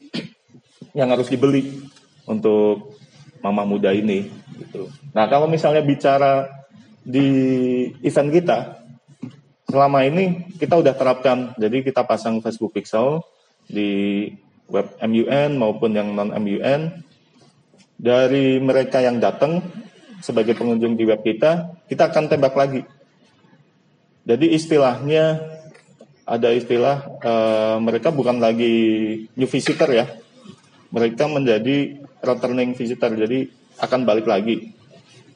yang 0.97 1.11
harus 1.13 1.29
dibeli 1.29 1.83
untuk 2.25 2.97
mama 3.41 3.65
muda 3.65 3.89
ini 3.91 4.29
gitu. 4.61 4.89
Nah, 5.11 5.25
kalau 5.25 5.49
misalnya 5.49 5.81
bicara 5.81 6.47
di 7.01 7.27
event 8.05 8.29
kita, 8.29 8.80
selama 9.71 10.03
ini 10.03 10.51
kita 10.59 10.75
udah 10.75 10.91
terapkan. 10.91 11.55
Jadi 11.55 11.87
kita 11.87 12.03
pasang 12.03 12.43
Facebook 12.43 12.75
Pixel 12.75 13.23
di 13.65 14.27
web 14.67 14.91
MUN 14.99 15.55
maupun 15.55 15.95
yang 15.95 16.11
non 16.11 16.35
MUN. 16.35 17.07
Dari 18.01 18.57
mereka 18.57 18.97
yang 18.97 19.21
datang 19.21 19.61
sebagai 20.25 20.57
pengunjung 20.57 20.97
di 20.97 21.05
web 21.05 21.21
kita, 21.21 21.85
kita 21.85 22.09
akan 22.09 22.27
tembak 22.27 22.57
lagi. 22.57 22.81
Jadi 24.25 24.57
istilahnya 24.57 25.37
ada 26.25 26.49
istilah 26.49 27.05
uh, 27.21 27.77
mereka 27.77 28.09
bukan 28.09 28.41
lagi 28.41 28.73
new 29.37 29.45
visitor 29.45 29.89
ya. 29.93 30.09
Mereka 30.91 31.29
menjadi 31.29 32.01
returning 32.25 32.73
visitor. 32.73 33.13
Jadi 33.13 33.47
akan 33.77 34.01
balik 34.03 34.25
lagi 34.25 34.80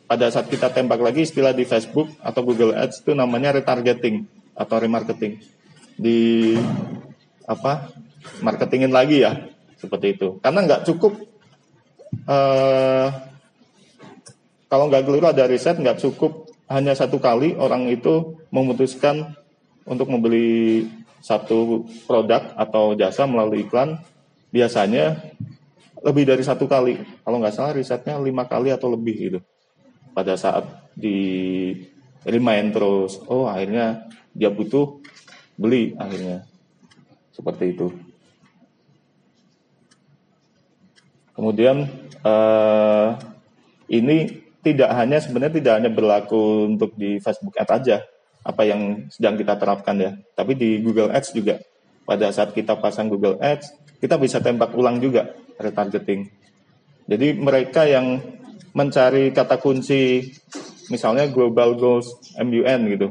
pada 0.05 0.29
saat 0.29 0.47
kita 0.49 0.69
tembak 0.69 1.01
lagi 1.01 1.25
istilah 1.25 1.51
di 1.51 1.65
Facebook 1.65 2.13
atau 2.21 2.41
Google 2.45 2.77
Ads 2.77 3.01
itu 3.01 3.11
namanya 3.17 3.57
retargeting 3.57 4.25
atau 4.53 4.77
remarketing. 4.77 5.41
Di 5.97 6.53
apa 7.45 7.89
marketingin 8.41 8.93
lagi 8.93 9.25
ya 9.25 9.49
seperti 9.77 10.17
itu. 10.17 10.37
Karena 10.41 10.65
nggak 10.65 10.81
cukup 10.85 11.13
uh, 12.29 13.07
kalau 14.69 14.85
nggak 14.89 15.03
keliru 15.05 15.25
ada 15.29 15.49
riset 15.49 15.77
nggak 15.77 16.01
cukup 16.01 16.49
hanya 16.69 16.97
satu 16.97 17.21
kali 17.21 17.53
orang 17.57 17.89
itu 17.89 18.37
memutuskan 18.49 19.37
untuk 19.85 20.09
membeli 20.09 20.85
satu 21.21 21.85
produk 22.05 22.53
atau 22.57 22.93
jasa 22.93 23.25
melalui 23.25 23.65
iklan 23.65 24.01
biasanya 24.53 25.17
lebih 26.05 26.29
dari 26.29 26.45
satu 26.45 26.69
kali. 26.69 27.01
Kalau 27.25 27.41
nggak 27.41 27.55
salah 27.57 27.73
risetnya 27.73 28.21
lima 28.21 28.45
kali 28.45 28.69
atau 28.69 28.93
lebih 28.93 29.17
gitu 29.17 29.39
pada 30.15 30.39
saat 30.39 30.63
di 30.95 31.75
remind 32.23 32.71
terus 32.71 33.19
oh 33.27 33.51
akhirnya 33.51 34.07
dia 34.31 34.47
butuh 34.47 35.03
beli 35.59 35.91
akhirnya 35.99 36.47
seperti 37.35 37.75
itu 37.75 37.91
kemudian 41.35 41.91
uh, 42.23 43.19
ini 43.91 44.47
tidak 44.63 44.89
hanya 44.97 45.21
sebenarnya 45.21 45.61
tidak 45.61 45.73
hanya 45.77 45.91
berlaku 45.91 46.71
untuk 46.73 46.95
di 46.97 47.19
Facebook 47.19 47.53
Ads 47.59 47.75
aja 47.85 47.97
apa 48.45 48.61
yang 48.61 49.09
sedang 49.09 49.33
kita 49.41 49.57
terapkan 49.57 49.97
ya, 49.97 50.11
tapi 50.37 50.53
di 50.53 50.77
Google 50.85 51.09
Ads 51.09 51.33
juga. 51.33 51.57
Pada 52.05 52.29
saat 52.29 52.53
kita 52.53 52.77
pasang 52.77 53.09
Google 53.09 53.41
Ads, 53.41 53.97
kita 53.97 54.21
bisa 54.21 54.37
tembak 54.37 54.77
ulang 54.77 55.01
juga 55.01 55.33
retargeting. 55.57 56.29
Jadi 57.09 57.33
mereka 57.33 57.89
yang 57.89 58.21
mencari 58.75 59.31
kata 59.31 59.55
kunci 59.57 60.35
misalnya 60.91 61.31
global 61.31 61.79
goals 61.79 62.11
MUN 62.35 62.81
gitu. 62.91 63.07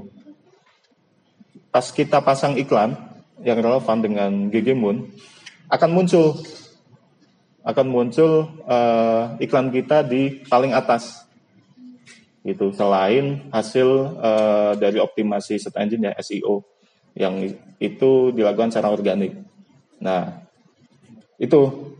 Pas 1.72 1.88
kita 1.90 2.20
pasang 2.20 2.54
iklan 2.60 2.94
yang 3.42 3.58
relevan 3.58 3.98
dengan 4.04 4.30
GG 4.52 4.76
Moon 4.76 5.08
akan 5.72 5.90
muncul 5.90 6.38
akan 7.64 7.86
muncul 7.88 8.60
uh, 8.68 9.40
iklan 9.40 9.72
kita 9.72 10.04
di 10.04 10.44
paling 10.44 10.76
atas 10.76 11.24
itu 12.44 12.76
selain 12.76 13.48
hasil 13.48 13.88
uh, 14.20 14.72
dari 14.76 15.00
optimasi 15.00 15.56
search 15.56 15.80
engine 15.80 16.12
ya 16.12 16.20
SEO 16.20 16.60
yang 17.16 17.40
itu 17.80 18.10
dilakukan 18.36 18.68
secara 18.68 18.92
organik. 18.92 19.32
Nah, 19.96 20.44
itu 21.40 21.94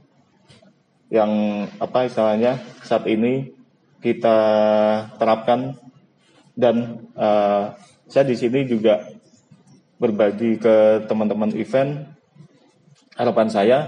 yang 1.08 1.64
apa 1.78 2.10
istilahnya 2.10 2.60
saat 2.84 3.08
ini 3.08 3.53
kita 4.04 4.38
terapkan. 5.16 5.80
Dan 6.52 7.08
uh, 7.16 7.72
saya 8.04 8.24
di 8.28 8.36
sini 8.36 8.68
juga 8.68 9.08
berbagi 9.96 10.60
ke 10.60 11.08
teman-teman 11.08 11.56
event. 11.56 12.04
Harapan 13.16 13.48
saya 13.48 13.78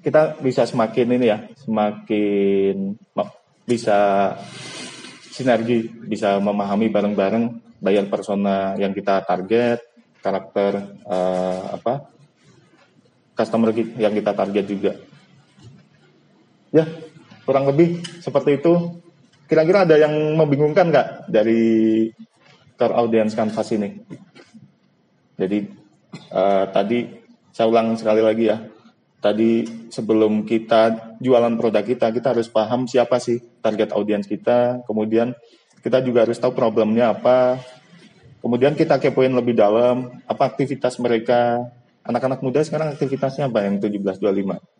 kita 0.00 0.40
bisa 0.40 0.64
semakin 0.64 1.16
ini 1.16 1.26
ya 1.28 1.38
semakin 1.64 2.96
bisa 3.64 3.98
sinergi, 5.32 5.88
bisa 6.04 6.36
memahami 6.38 6.92
bareng-bareng 6.92 7.44
bayar 7.80 8.06
persona 8.12 8.76
yang 8.76 8.92
kita 8.92 9.24
target, 9.24 9.80
karakter 10.20 11.00
uh, 11.08 11.74
apa 11.74 12.14
customer 13.34 13.74
yang 13.74 14.14
kita 14.14 14.32
target 14.32 14.64
juga. 14.68 14.92
Ya, 16.70 16.84
kurang 17.44 17.68
lebih 17.68 18.00
seperti 18.20 18.58
itu. 18.58 19.00
Kira-kira 19.44 19.84
ada 19.84 20.00
yang 20.00 20.12
membingungkan 20.34 20.88
nggak 20.88 21.08
dari 21.28 22.08
core 22.74 22.96
audience 22.96 23.36
canvas 23.36 23.68
ini? 23.76 23.92
Jadi 25.36 25.58
uh, 26.32 26.64
tadi 26.72 27.04
saya 27.52 27.70
ulang 27.70 27.94
sekali 27.94 28.24
lagi 28.24 28.50
ya, 28.50 28.58
tadi 29.20 29.62
sebelum 29.92 30.42
kita 30.48 31.16
jualan 31.20 31.54
produk 31.60 31.84
kita, 31.84 32.10
kita 32.10 32.34
harus 32.34 32.48
paham 32.50 32.88
siapa 32.88 33.20
sih 33.22 33.38
target 33.62 33.92
audiens 33.94 34.26
kita, 34.26 34.82
kemudian 34.88 35.36
kita 35.84 36.00
juga 36.00 36.24
harus 36.24 36.40
tahu 36.40 36.56
problemnya 36.56 37.12
apa, 37.12 37.60
kemudian 38.40 38.72
kita 38.74 38.96
kepoin 38.96 39.32
lebih 39.32 39.52
dalam, 39.54 40.18
apa 40.24 40.42
aktivitas 40.48 40.96
mereka, 40.98 41.60
anak-anak 42.04 42.40
muda 42.40 42.60
sekarang 42.64 42.92
aktivitasnya 42.96 43.48
apa 43.48 43.64
yang 43.68 43.80
1725? 43.80 44.73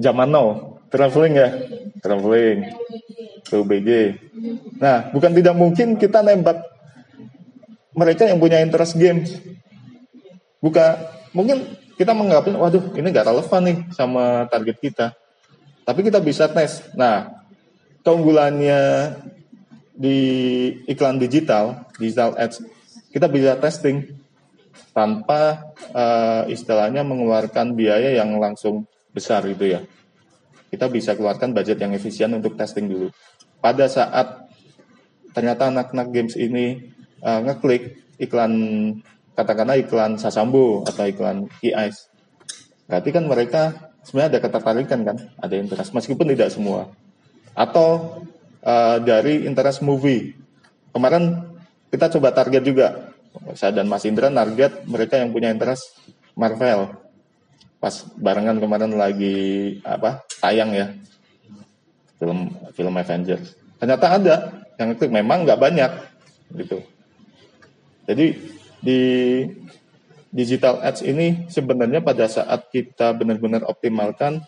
Zaman 0.00 0.28
now, 0.30 0.78
traveling 0.88 1.34
ya, 1.36 1.48
traveling, 2.02 2.70
ke 3.46 3.54
UBG. 3.54 3.88
Nah, 4.80 5.10
bukan 5.12 5.32
tidak 5.36 5.54
mungkin 5.54 6.00
kita 6.00 6.24
nembak 6.24 6.62
mereka 7.92 8.24
yang 8.24 8.40
punya 8.40 8.60
interest 8.64 8.96
games. 8.96 9.36
Buka 10.62 11.12
mungkin 11.36 11.76
kita 12.00 12.16
menganggap 12.16 12.48
waduh 12.56 12.84
ini 12.96 13.08
gak 13.12 13.28
relevan 13.28 13.62
nih 13.68 13.78
sama 13.92 14.48
target 14.48 14.76
kita. 14.80 15.06
Tapi 15.82 16.00
kita 16.06 16.22
bisa 16.22 16.48
tes. 16.48 16.80
Nah 16.96 17.42
keunggulannya 18.02 18.80
di 19.92 20.18
iklan 20.88 21.20
digital 21.20 21.86
digital 22.00 22.34
ads 22.34 22.64
kita 23.12 23.28
bisa 23.28 23.54
testing 23.60 24.18
tanpa 24.96 25.72
uh, 25.92 26.48
istilahnya 26.48 27.04
mengeluarkan 27.04 27.76
biaya 27.76 28.16
yang 28.16 28.40
langsung 28.40 28.88
besar 29.12 29.44
itu 29.48 29.76
ya 29.76 29.80
kita 30.72 30.88
bisa 30.88 31.12
keluarkan 31.12 31.52
budget 31.52 31.78
yang 31.78 31.92
efisien 31.92 32.32
untuk 32.32 32.56
testing 32.56 32.88
dulu 32.88 33.08
pada 33.62 33.86
saat 33.86 34.48
ternyata 35.32 35.72
anak-anak 35.72 36.08
games 36.12 36.34
ini 36.36 36.92
uh, 37.24 37.40
ngeklik 37.46 38.02
iklan 38.20 38.52
katakanlah 39.32 39.80
iklan 39.80 40.20
Sasambo 40.20 40.84
atau 40.84 41.08
iklan 41.08 41.48
e-ice. 41.64 42.12
Berarti 42.86 43.08
kan 43.10 43.24
mereka 43.24 43.62
sebenarnya 44.04 44.36
ada 44.36 44.40
ketertarikan 44.44 45.00
kan, 45.06 45.16
ada 45.40 45.54
interest 45.56 45.96
meskipun 45.96 46.26
tidak 46.36 46.52
semua. 46.52 46.92
Atau 47.56 48.20
uh, 48.64 48.96
dari 49.00 49.48
interest 49.48 49.80
movie. 49.80 50.36
Kemarin 50.92 51.56
kita 51.88 52.12
coba 52.12 52.36
target 52.36 52.62
juga. 52.64 52.88
Saya 53.56 53.72
dan 53.72 53.88
Mas 53.88 54.04
Indra 54.04 54.28
target 54.28 54.84
mereka 54.84 55.16
yang 55.16 55.32
punya 55.32 55.48
interest 55.48 55.96
Marvel. 56.36 57.01
Pas 57.82 58.06
barengan 58.14 58.62
kemarin 58.62 58.94
lagi 58.94 59.34
apa? 59.82 60.22
tayang 60.38 60.70
ya. 60.70 60.86
Film 62.22 62.54
film 62.78 62.94
Avengers. 62.94 63.58
Ternyata 63.82 64.06
ada 64.06 64.34
yang 64.78 64.94
klik 64.94 65.10
memang 65.10 65.42
nggak 65.42 65.58
banyak 65.58 65.90
gitu. 66.62 66.78
Jadi 68.06 68.38
di 68.78 69.00
digital 70.30 70.78
ads 70.78 71.02
ini 71.02 71.50
sebenarnya 71.50 71.98
pada 71.98 72.30
saat 72.30 72.70
kita 72.70 73.12
benar-benar 73.18 73.66
optimalkan, 73.66 74.46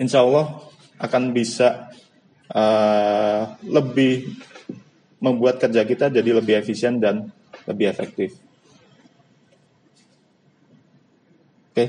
insya 0.00 0.24
Allah 0.24 0.64
akan 0.96 1.36
bisa 1.36 1.92
uh, 2.52 3.54
lebih 3.64 4.34
membuat 5.22 5.56
kerja 5.56 5.84
kita 5.88 6.12
jadi 6.12 6.30
lebih 6.36 6.60
efisien 6.60 7.00
dan 7.00 7.32
lebih 7.64 7.88
efektif. 7.88 8.36
Oke, 11.74 11.80
okay. 11.80 11.88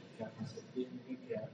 karena 0.21 0.43
seperti 0.45 0.79
ini 0.85 1.13
kayak 1.25 1.49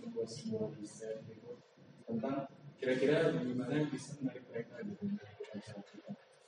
membuat 0.00 0.28
sebuah 0.32 0.68
riset 0.80 1.20
gitu 1.28 1.60
tentang 2.08 2.48
kira-kira 2.80 3.30
gimana 3.36 3.86
bisa 3.86 4.16
menarik 4.18 4.44
mereka 4.50 4.80
gitu 4.82 5.04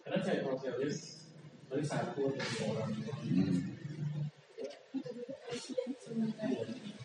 karena 0.04 0.18
saya 0.24 0.38
kalau 0.42 0.56
saya 0.58 0.74
lihat 0.80 0.96
paling 1.70 1.88
satu 1.88 2.20
atau 2.32 2.38
dua 2.38 2.64
orang 2.74 2.90
hmm. 2.92 3.54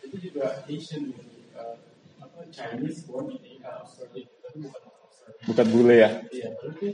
itu 0.04 0.16
juga 0.18 0.46
Asian 0.66 1.14
uh, 1.54 1.76
apa 2.20 2.40
Chinese 2.50 3.06
born 3.06 3.34
in 3.38 3.62
uh, 3.62 3.86
Australia 3.86 4.26
tapi 4.42 4.58
bukan 4.66 4.82
Australia 5.06 5.42
bukan 5.46 5.66
bule 5.70 5.94
ya? 5.96 6.10
Iya 6.28 6.48
berarti 6.58 6.86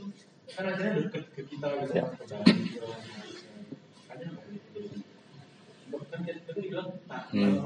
kan 0.47 0.63
akhirnya 0.63 0.91
dekat 1.03 1.23
ke 1.35 1.41
kita 1.43 1.67
gitu. 1.83 1.93
Ya. 1.97 2.05
ke 2.07 2.23
Bali 2.23 2.63
ke 2.71 2.79
ada 4.07 4.23
nggak 4.23 4.45
gitu 4.47 4.63
kan 4.63 4.63
tadi 4.71 4.87
bilang 4.87 5.03
tak 5.03 5.76
hmm. 7.33 7.57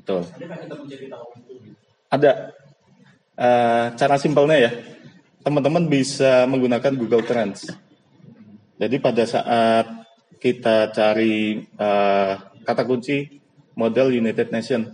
betul 0.00 0.22
ada 2.08 2.30
uh, 3.36 3.86
cara 3.96 4.16
simpelnya 4.16 4.56
ya 4.68 4.72
teman-teman 5.44 5.88
bisa 5.88 6.44
menggunakan 6.44 6.92
Google 6.96 7.24
Trends 7.24 7.68
jadi 8.78 8.96
pada 9.02 9.26
saat 9.26 9.86
kita 10.38 10.94
cari 10.94 11.66
uh, 11.74 12.32
kata 12.62 12.86
kunci 12.86 13.42
model 13.74 14.14
United 14.14 14.54
Nation, 14.54 14.86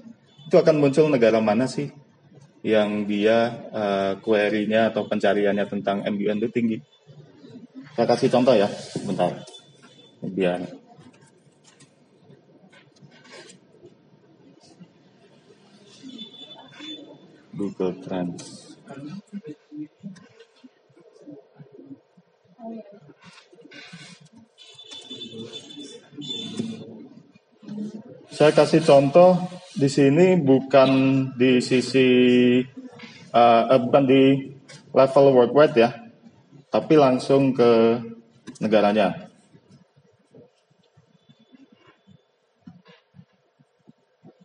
itu 0.49 0.57
akan 0.57 0.81
muncul 0.81 1.13
negara 1.13 1.41
mana 1.41 1.69
sih 1.69 1.93
yang 2.65 3.05
dia 3.05 3.69
uh, 3.73 4.13
query-nya 4.25 4.89
atau 4.89 5.05
pencariannya 5.05 5.69
tentang 5.69 6.01
MUN 6.01 6.41
itu 6.41 6.49
tinggi. 6.49 6.79
Saya 7.93 8.09
kasih 8.09 8.33
contoh 8.33 8.57
ya, 8.57 8.69
bentar. 9.05 9.45
Biar 10.25 10.65
Google 17.55 17.95
Trends. 18.03 18.75
Saya 28.35 28.51
kasih 28.51 28.83
contoh 28.83 29.39
di 29.79 29.87
sini 29.87 30.35
bukan 30.35 30.91
di 31.39 31.63
sisi 31.63 32.07
uh, 33.31 33.79
bukan 33.79 34.05
di 34.07 34.23
level 34.91 35.27
worldwide 35.35 35.75
ya, 35.79 35.91
tapi 36.71 36.99
langsung 36.99 37.55
ke 37.55 38.03
negaranya. 38.59 39.31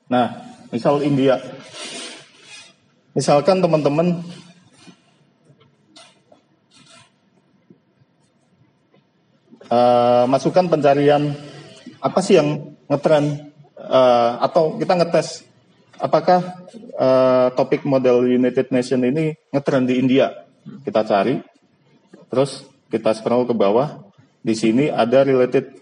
Nah, 0.09 0.41
misal 0.73 1.01
India. 1.05 1.37
Misalkan 3.19 3.59
teman-teman 3.59 4.23
uh, 9.67 10.23
masukkan 10.23 10.63
pencarian 10.71 11.35
apa 11.99 12.23
sih 12.23 12.39
yang 12.39 12.79
ngetren 12.87 13.51
uh, 13.75 14.39
atau 14.39 14.79
kita 14.79 14.95
ngetes 14.95 15.43
apakah 15.99 16.63
uh, 16.95 17.51
topik 17.59 17.83
model 17.83 18.23
United 18.23 18.71
Nation 18.71 19.03
ini 19.03 19.35
ngetren 19.51 19.83
di 19.83 19.99
India. 19.99 20.47
Kita 20.87 21.03
cari 21.03 21.43
terus 22.31 22.63
kita 22.87 23.11
scroll 23.19 23.43
ke 23.43 23.51
bawah. 23.51 23.99
Di 24.39 24.55
sini 24.55 24.87
ada 24.87 25.27
related 25.27 25.75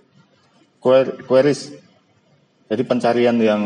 queries. 1.30 1.69
Jadi 2.65 2.82
pencarian 2.82 3.38
yang 3.38 3.62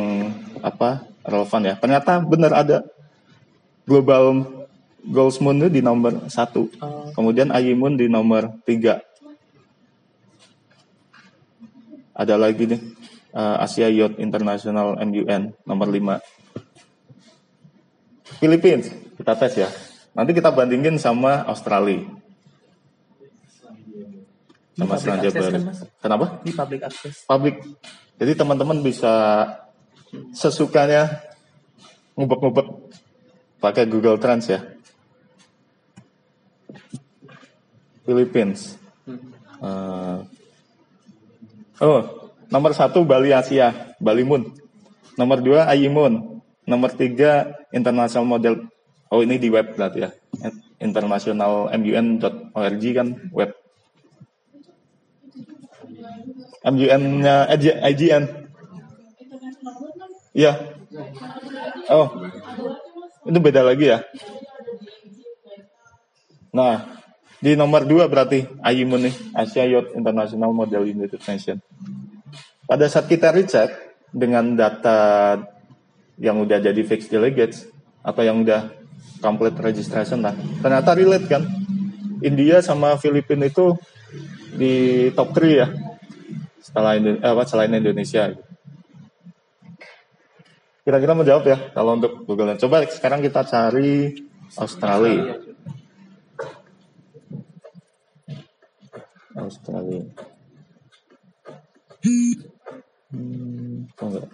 apa 0.60 1.08
relevan 1.24 1.72
ya. 1.72 1.80
Ternyata 1.80 2.20
benar 2.28 2.52
ada 2.52 2.84
global 3.86 4.46
goals 5.02 5.42
moon 5.42 5.70
di 5.70 5.82
nomor 5.82 6.30
satu 6.30 6.70
oh. 6.82 7.10
kemudian 7.18 7.50
Ayimun 7.50 7.98
di 7.98 8.06
nomor 8.06 8.62
tiga 8.66 9.02
ada 12.14 12.38
lagi 12.38 12.70
nih 12.70 13.02
uh, 13.34 13.64
Asia 13.64 13.90
Yacht 13.90 14.20
International 14.20 15.00
MUN 15.00 15.54
nomor 15.66 15.88
5. 15.90 16.20
Philippines 18.42 18.90
kita 19.18 19.34
tes 19.38 19.54
ya. 19.54 19.70
Nanti 20.12 20.36
kita 20.36 20.52
bandingin 20.52 21.00
sama 21.00 21.48
Australia. 21.48 22.04
Sama 24.76 24.98
Selandia 24.98 25.30
Baru. 25.30 25.52
Kan, 25.52 25.64
Kenapa? 26.02 26.26
Di 26.42 26.52
public 26.52 26.82
access. 26.84 27.24
Public. 27.30 27.56
Jadi 28.18 28.32
teman-teman 28.34 28.82
bisa 28.82 29.46
sesukanya 30.36 31.22
ngubek-ngubek 32.18 32.68
pakai 33.62 33.86
Google 33.86 34.18
Trends 34.18 34.50
ya. 34.50 34.66
Philippines. 38.02 38.82
Uh, 39.62 40.26
Oh, 41.82 42.30
nomor 42.54 42.78
satu 42.78 43.02
Bali 43.02 43.34
Asia, 43.34 43.98
Bali 43.98 44.22
Moon. 44.22 44.54
Nomor 45.18 45.42
dua 45.42 45.66
Ayimun. 45.66 46.38
Nomor 46.70 46.94
tiga 46.94 47.58
International 47.74 48.22
Model. 48.22 48.70
Oh 49.10 49.26
ini 49.26 49.42
di 49.42 49.50
web 49.50 49.74
berarti 49.74 50.06
ya. 50.06 50.14
Internationalmun.org 50.78 52.84
kan 52.94 53.18
web. 53.34 53.50
MUN-nya 56.62 57.50
IGN. 57.82 58.30
Iya. 60.38 60.54
Oh. 61.90 62.30
Itu 63.26 63.38
beda 63.38 63.62
lagi 63.62 63.94
ya. 63.94 64.02
Nah, 66.52 67.00
di 67.42 67.56
nomor 67.56 67.88
dua 67.88 68.06
berarti 68.12 68.44
Ayimun 68.62 69.08
nih, 69.08 69.16
Asia 69.34 69.66
Yacht 69.66 69.96
International 69.96 70.52
Model 70.52 70.84
United 70.86 71.22
Nation. 71.26 71.58
Pada 72.68 72.86
saat 72.92 73.08
kita 73.08 73.34
recheck 73.34 73.72
dengan 74.12 74.54
data 74.54 75.40
yang 76.22 76.44
udah 76.44 76.62
jadi 76.62 76.82
fixed 76.86 77.10
delegates 77.10 77.66
atau 78.04 78.22
yang 78.22 78.44
udah 78.44 78.70
complete 79.24 79.58
registration 79.58 80.22
lah, 80.22 80.36
ternyata 80.62 80.94
relate 80.94 81.28
kan. 81.30 81.44
India 82.22 82.62
sama 82.62 83.02
Filipina 83.02 83.50
itu 83.50 83.74
di 84.54 85.08
top 85.18 85.34
3 85.34 85.50
ya. 85.50 85.68
Setelah 86.62 86.94
eh, 87.02 87.18
apa 87.18 87.44
selain 87.50 87.74
Indonesia. 87.74 88.38
Kira-kira 90.82 91.14
mau 91.14 91.22
jawab 91.22 91.46
ya 91.46 91.58
kalau 91.78 91.94
untuk 91.94 92.26
Google. 92.26 92.58
Coba 92.58 92.82
sekarang 92.90 93.22
kita 93.22 93.46
cari 93.46 94.18
Australia. 94.58 95.38
Australia. 99.38 100.04
Hmm, 103.12 103.86
enggak. 104.00 104.31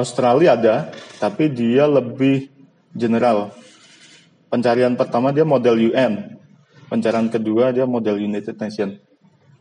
Australia 0.00 0.56
ada, 0.56 0.76
tapi 1.20 1.52
dia 1.52 1.84
lebih 1.84 2.48
general. 2.96 3.52
Pencarian 4.50 4.98
pertama 4.98 5.30
dia 5.30 5.46
model 5.46 5.92
UN, 5.92 6.40
pencarian 6.90 7.30
kedua 7.30 7.70
dia 7.70 7.86
model 7.86 8.18
United 8.18 8.58
Nation. 8.58 8.98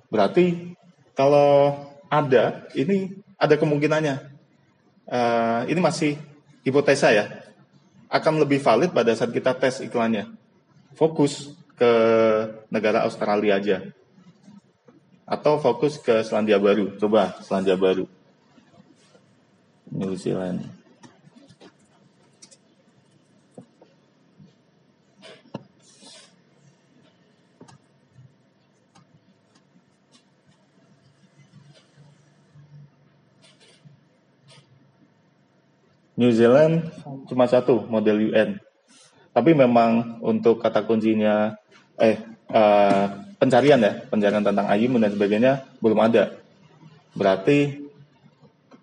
Berarti 0.09 0.73
kalau 1.13 1.77
ada, 2.09 2.65
ini 2.73 3.13
ada 3.37 3.53
kemungkinannya. 3.59 4.39
Uh, 5.09 5.61
ini 5.69 5.77
masih 5.81 6.17
hipotesa 6.65 7.13
ya, 7.13 7.29
akan 8.09 8.41
lebih 8.41 8.57
valid 8.61 8.89
pada 8.89 9.13
saat 9.13 9.29
kita 9.29 9.53
tes 9.53 9.85
iklannya. 9.85 10.33
Fokus 10.97 11.53
ke 11.77 11.91
negara 12.73 13.05
Australia 13.05 13.61
aja. 13.61 13.77
Atau 15.29 15.61
fokus 15.61 16.01
ke 16.01 16.25
Selandia 16.25 16.57
Baru. 16.57 16.97
Coba 16.97 17.37
Selandia 17.45 17.77
Baru. 17.77 18.09
New 19.89 20.13
Zealand. 20.13 20.79
New 36.19 36.35
Zealand 36.35 36.83
cuma 37.31 37.47
satu 37.47 37.87
model 37.87 38.27
UN. 38.27 38.59
Tapi 39.31 39.55
memang 39.55 40.19
untuk 40.19 40.59
kata 40.59 40.83
kuncinya 40.83 41.55
eh 41.95 42.19
uh, 42.51 43.07
pencarian 43.39 43.79
ya, 43.79 44.03
pencarian 44.11 44.43
tentang 44.43 44.67
ayam 44.67 44.99
dan 44.99 45.15
sebagainya 45.15 45.63
belum 45.79 45.95
ada. 46.03 46.35
Berarti 47.15 47.88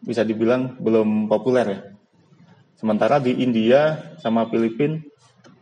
bisa 0.07 0.23
dibilang 0.23 0.79
belum 0.79 1.27
populer 1.27 1.67
ya. 1.67 1.81
Sementara 2.79 3.19
di 3.19 3.43
India 3.43 4.15
sama 4.23 4.47
Filipina 4.47 5.03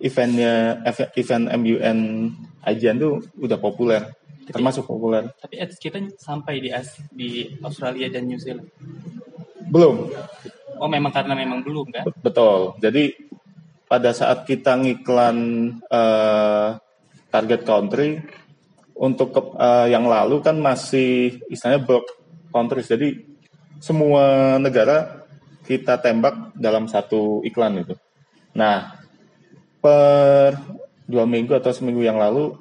eventnya 0.03 0.85
event 1.17 1.49
MUN 1.49 1.99
IJN 2.65 2.97
itu 3.01 3.11
udah 3.41 3.59
populer, 3.61 4.03
tapi, 4.45 4.61
termasuk 4.61 4.85
populer. 4.85 5.33
Tapi 5.41 5.57
kita 5.81 6.01
sampai 6.21 6.61
di 6.61 6.69
di 7.13 7.29
Australia 7.65 8.09
dan 8.13 8.29
New 8.29 8.41
Zealand. 8.41 8.69
Belum. 9.73 10.13
Oh 10.77 10.91
memang 10.91 11.13
karena 11.15 11.33
memang 11.33 11.65
belum 11.65 11.87
kan? 11.89 12.05
Betul. 12.21 12.77
Jadi 12.83 13.15
pada 13.89 14.11
saat 14.13 14.45
kita 14.45 14.77
ngiklan 14.81 15.37
uh, 15.89 16.77
target 17.31 17.63
country 17.63 18.21
untuk 18.97 19.33
ke, 19.33 19.41
uh, 19.57 19.87
yang 19.89 20.05
lalu 20.05 20.41
kan 20.45 20.59
masih 20.59 21.41
istilahnya 21.49 21.85
block 21.85 22.05
countries. 22.51 22.91
Jadi 22.91 23.34
semua 23.85 24.57
negara 24.57 25.29
kita 25.69 26.01
tembak 26.01 26.57
dalam 26.57 26.89
satu 26.89 27.45
iklan 27.45 27.85
itu. 27.85 27.93
Nah 28.57 28.97
per 29.85 30.57
dua 31.05 31.29
minggu 31.29 31.53
atau 31.53 31.69
seminggu 31.69 32.01
yang 32.01 32.17
lalu 32.17 32.57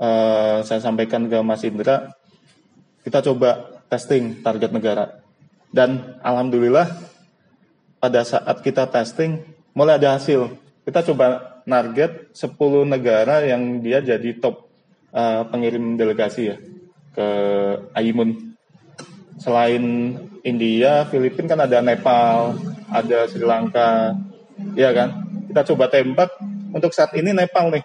uh, 0.00 0.64
saya 0.64 0.80
sampaikan 0.80 1.28
ke 1.28 1.36
Mas 1.44 1.60
Indra 1.68 2.16
kita 3.04 3.20
coba 3.20 3.84
testing 3.92 4.40
target 4.40 4.72
negara 4.72 5.20
dan 5.68 6.16
alhamdulillah 6.24 6.88
pada 8.00 8.24
saat 8.24 8.64
kita 8.64 8.88
testing 8.88 9.44
mulai 9.76 10.00
ada 10.00 10.16
hasil. 10.16 10.52
Kita 10.82 11.06
coba 11.06 11.60
target 11.62 12.34
10 12.34 12.58
negara 12.88 13.46
yang 13.46 13.78
dia 13.78 14.02
jadi 14.02 14.34
top 14.42 14.66
uh, 15.14 15.46
pengirim 15.48 15.94
delegasi 15.94 16.42
ya 16.50 16.56
ke 17.14 17.26
Aimun. 17.94 18.51
Selain 19.40 19.82
India, 20.42 21.06
Filipina 21.08 21.56
kan 21.56 21.60
ada 21.64 21.78
Nepal, 21.80 22.58
ada 22.92 23.24
Sri 23.30 23.44
Lanka, 23.46 24.16
ya 24.76 24.92
kan? 24.92 25.28
Kita 25.48 25.64
coba 25.72 25.88
tembak 25.88 26.32
untuk 26.72 26.92
saat 26.92 27.12
ini 27.16 27.32
Nepal 27.36 27.72
nih 27.72 27.84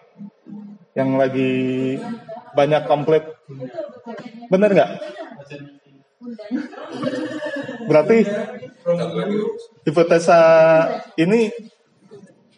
yang 0.97 1.13
lagi 1.19 1.95
banyak 2.57 2.89
komplit 2.89 3.21
Bener 4.47 4.69
nggak? 4.75 4.91
Berarti 7.87 8.17
hipotesa 9.87 10.39
ini 11.19 11.51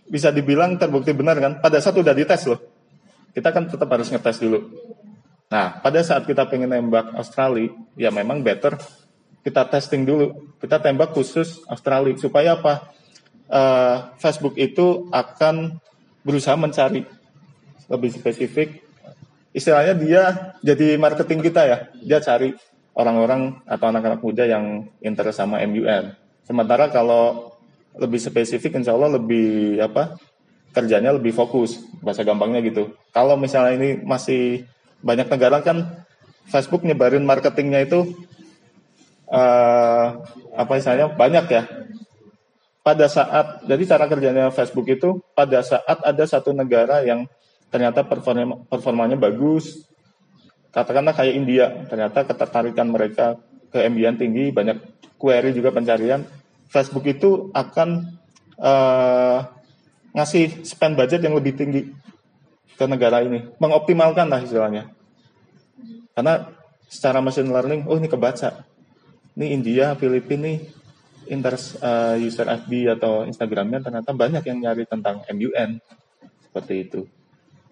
bisa 0.10 0.34
dibilang 0.34 0.78
terbukti 0.82 1.13
benar 1.13 1.38
kan? 1.38 1.54
Pada 1.62 1.78
saat 1.78 1.97
udah 1.97 2.13
dites 2.13 2.49
loh. 2.49 2.58
Kita 3.30 3.54
kan 3.54 3.69
tetap 3.69 3.89
harus 3.93 4.10
ngetes 4.10 4.41
dulu. 4.41 4.88
Nah, 5.50 5.82
pada 5.82 6.06
saat 6.06 6.30
kita 6.30 6.46
pengen 6.46 6.70
nembak 6.70 7.10
Australia, 7.18 7.74
ya 7.98 8.14
memang 8.14 8.46
better 8.46 8.78
kita 9.42 9.66
testing 9.66 10.06
dulu. 10.06 10.54
Kita 10.62 10.78
tembak 10.78 11.10
khusus 11.16 11.66
Australia 11.66 12.14
supaya 12.22 12.54
apa? 12.54 12.94
Eh, 13.50 13.96
Facebook 14.22 14.54
itu 14.62 15.10
akan 15.10 15.82
berusaha 16.22 16.54
mencari 16.54 17.02
lebih 17.90 18.10
spesifik. 18.14 18.86
Istilahnya 19.50 19.98
dia 19.98 20.24
jadi 20.62 20.94
marketing 21.02 21.42
kita 21.42 21.62
ya. 21.66 21.78
Dia 21.98 22.22
cari 22.22 22.54
orang-orang 22.94 23.66
atau 23.66 23.90
anak-anak 23.90 24.22
muda 24.22 24.46
yang 24.46 24.86
interest 25.02 25.42
sama 25.42 25.66
MUN. 25.66 26.14
Sementara 26.46 26.94
kalau 26.94 27.58
lebih 27.98 28.22
spesifik, 28.22 28.78
insya 28.78 28.94
Allah 28.94 29.18
lebih 29.18 29.82
apa? 29.82 30.14
Kerjanya 30.70 31.18
lebih 31.18 31.34
fokus, 31.34 31.82
bahasa 32.06 32.22
gampangnya 32.22 32.62
gitu. 32.62 32.94
Kalau 33.10 33.34
misalnya 33.34 33.74
ini 33.82 33.90
masih 34.06 34.70
banyak 35.00 35.28
negara 35.32 35.64
kan 35.64 36.06
Facebook 36.50 36.82
nyebarin 36.84 37.24
marketingnya 37.24 37.86
itu 37.86 38.16
eh 39.30 40.08
apa 40.58 40.72
istilahnya 40.76 41.14
banyak 41.14 41.46
ya. 41.50 41.64
Pada 42.82 43.06
saat 43.06 43.62
jadi 43.70 43.84
cara 43.86 44.10
kerjanya 44.10 44.50
Facebook 44.50 44.90
itu 44.90 45.22
pada 45.38 45.62
saat 45.62 46.00
ada 46.02 46.24
satu 46.26 46.50
negara 46.56 47.06
yang 47.06 47.30
ternyata 47.70 48.02
performa, 48.02 48.66
performanya 48.66 49.14
bagus, 49.14 49.86
katakanlah 50.74 51.14
kayak 51.14 51.38
India, 51.38 51.66
ternyata 51.86 52.26
ketertarikan 52.26 52.90
mereka 52.90 53.38
ke 53.70 53.86
MBN 53.86 54.18
tinggi, 54.18 54.50
banyak 54.50 54.82
query 55.22 55.54
juga 55.54 55.70
pencarian, 55.70 56.26
Facebook 56.66 57.06
itu 57.06 57.54
akan 57.54 58.10
eh, 58.58 59.38
ngasih 60.18 60.66
spend 60.66 60.98
budget 60.98 61.22
yang 61.22 61.38
lebih 61.38 61.54
tinggi 61.54 61.94
ke 62.80 62.86
negara 62.88 63.20
ini, 63.20 63.44
mengoptimalkan 63.60 64.32
lah 64.32 64.39
istilahnya. 64.39 64.96
Karena 66.15 66.48
secara 66.88 67.20
machine 67.20 67.52
learning, 67.52 67.84
oh 67.92 68.00
ini 68.00 68.08
kebaca, 68.08 68.63
ini 69.36 69.52
India, 69.52 70.00
Filipina 70.00 70.48
nih 70.48 70.58
interest 71.30 71.78
eh, 71.84 72.15
user 72.24 72.48
FB 72.48 72.98
atau 72.98 73.28
Instagramnya 73.28 73.84
ternyata 73.84 74.15
banyak 74.15 74.44
yang 74.48 74.58
nyari 74.63 74.88
tentang 74.89 75.22
MUN 75.30 75.78
seperti 76.50 76.76
itu. 76.89 77.02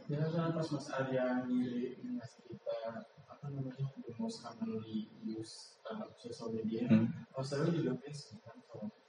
Ya 0.07 0.23
pas 0.31 0.67
Mas 0.71 0.87
Arya 0.93 1.43
ngirim 1.43 2.21
kita 2.47 2.79
apa 3.27 3.45
namanya 3.51 3.91
the 4.07 4.13
most 4.15 4.39
commonly 4.39 5.11
used 5.25 5.75
uh, 5.83 6.07
social 6.15 6.55
media, 6.55 6.87
Hmm. 6.87 7.11
Juga 7.75 7.93
Facebook 7.99 8.39
kan 8.45 8.57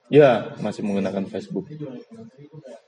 Ya, 0.08 0.56
masih 0.64 0.82
menggunakan 0.88 1.28
Facebook. 1.28 1.68
Juga 1.68 2.00
itu 2.40 2.56
kayak 2.64 2.87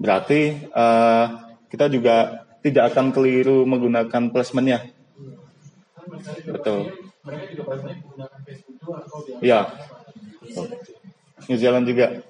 Berarti 0.00 0.40
eh, 0.64 1.26
kita 1.68 1.86
juga 1.92 2.48
tidak 2.64 2.96
akan 2.96 3.12
keliru 3.12 3.68
menggunakan 3.68 4.32
placementnya. 4.32 4.88
kan 5.92 6.04
mereka 6.08 6.32
juga 6.40 6.52
Betul. 6.56 6.80
Iya. 9.44 9.60
New 11.48 11.58
Zealand 11.60 11.84
juga. 11.84 12.24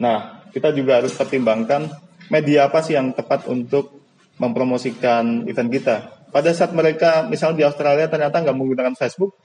Nah, 0.00 0.48
kita 0.48 0.72
juga 0.72 1.04
harus 1.04 1.12
pertimbangkan 1.12 1.92
media 2.32 2.72
apa 2.72 2.80
sih 2.80 2.96
yang 2.96 3.12
tepat 3.12 3.44
untuk 3.52 4.00
mempromosikan 4.40 5.44
event 5.44 5.70
kita. 5.70 5.96
Pada 6.32 6.54
saat 6.56 6.72
mereka 6.72 7.28
misal 7.28 7.52
di 7.52 7.66
Australia 7.66 8.08
ternyata 8.08 8.40
nggak 8.40 8.56
menggunakan 8.56 8.94
Facebook, 8.96 9.36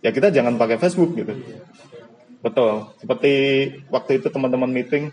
ya 0.00 0.14
kita 0.14 0.32
jangan 0.32 0.56
pakai 0.56 0.80
Facebook 0.80 1.12
gitu. 1.18 1.34
Betul. 2.40 2.88
Seperti 2.98 3.32
waktu 3.92 4.22
itu 4.22 4.32
teman-teman 4.32 4.70
meeting 4.72 5.12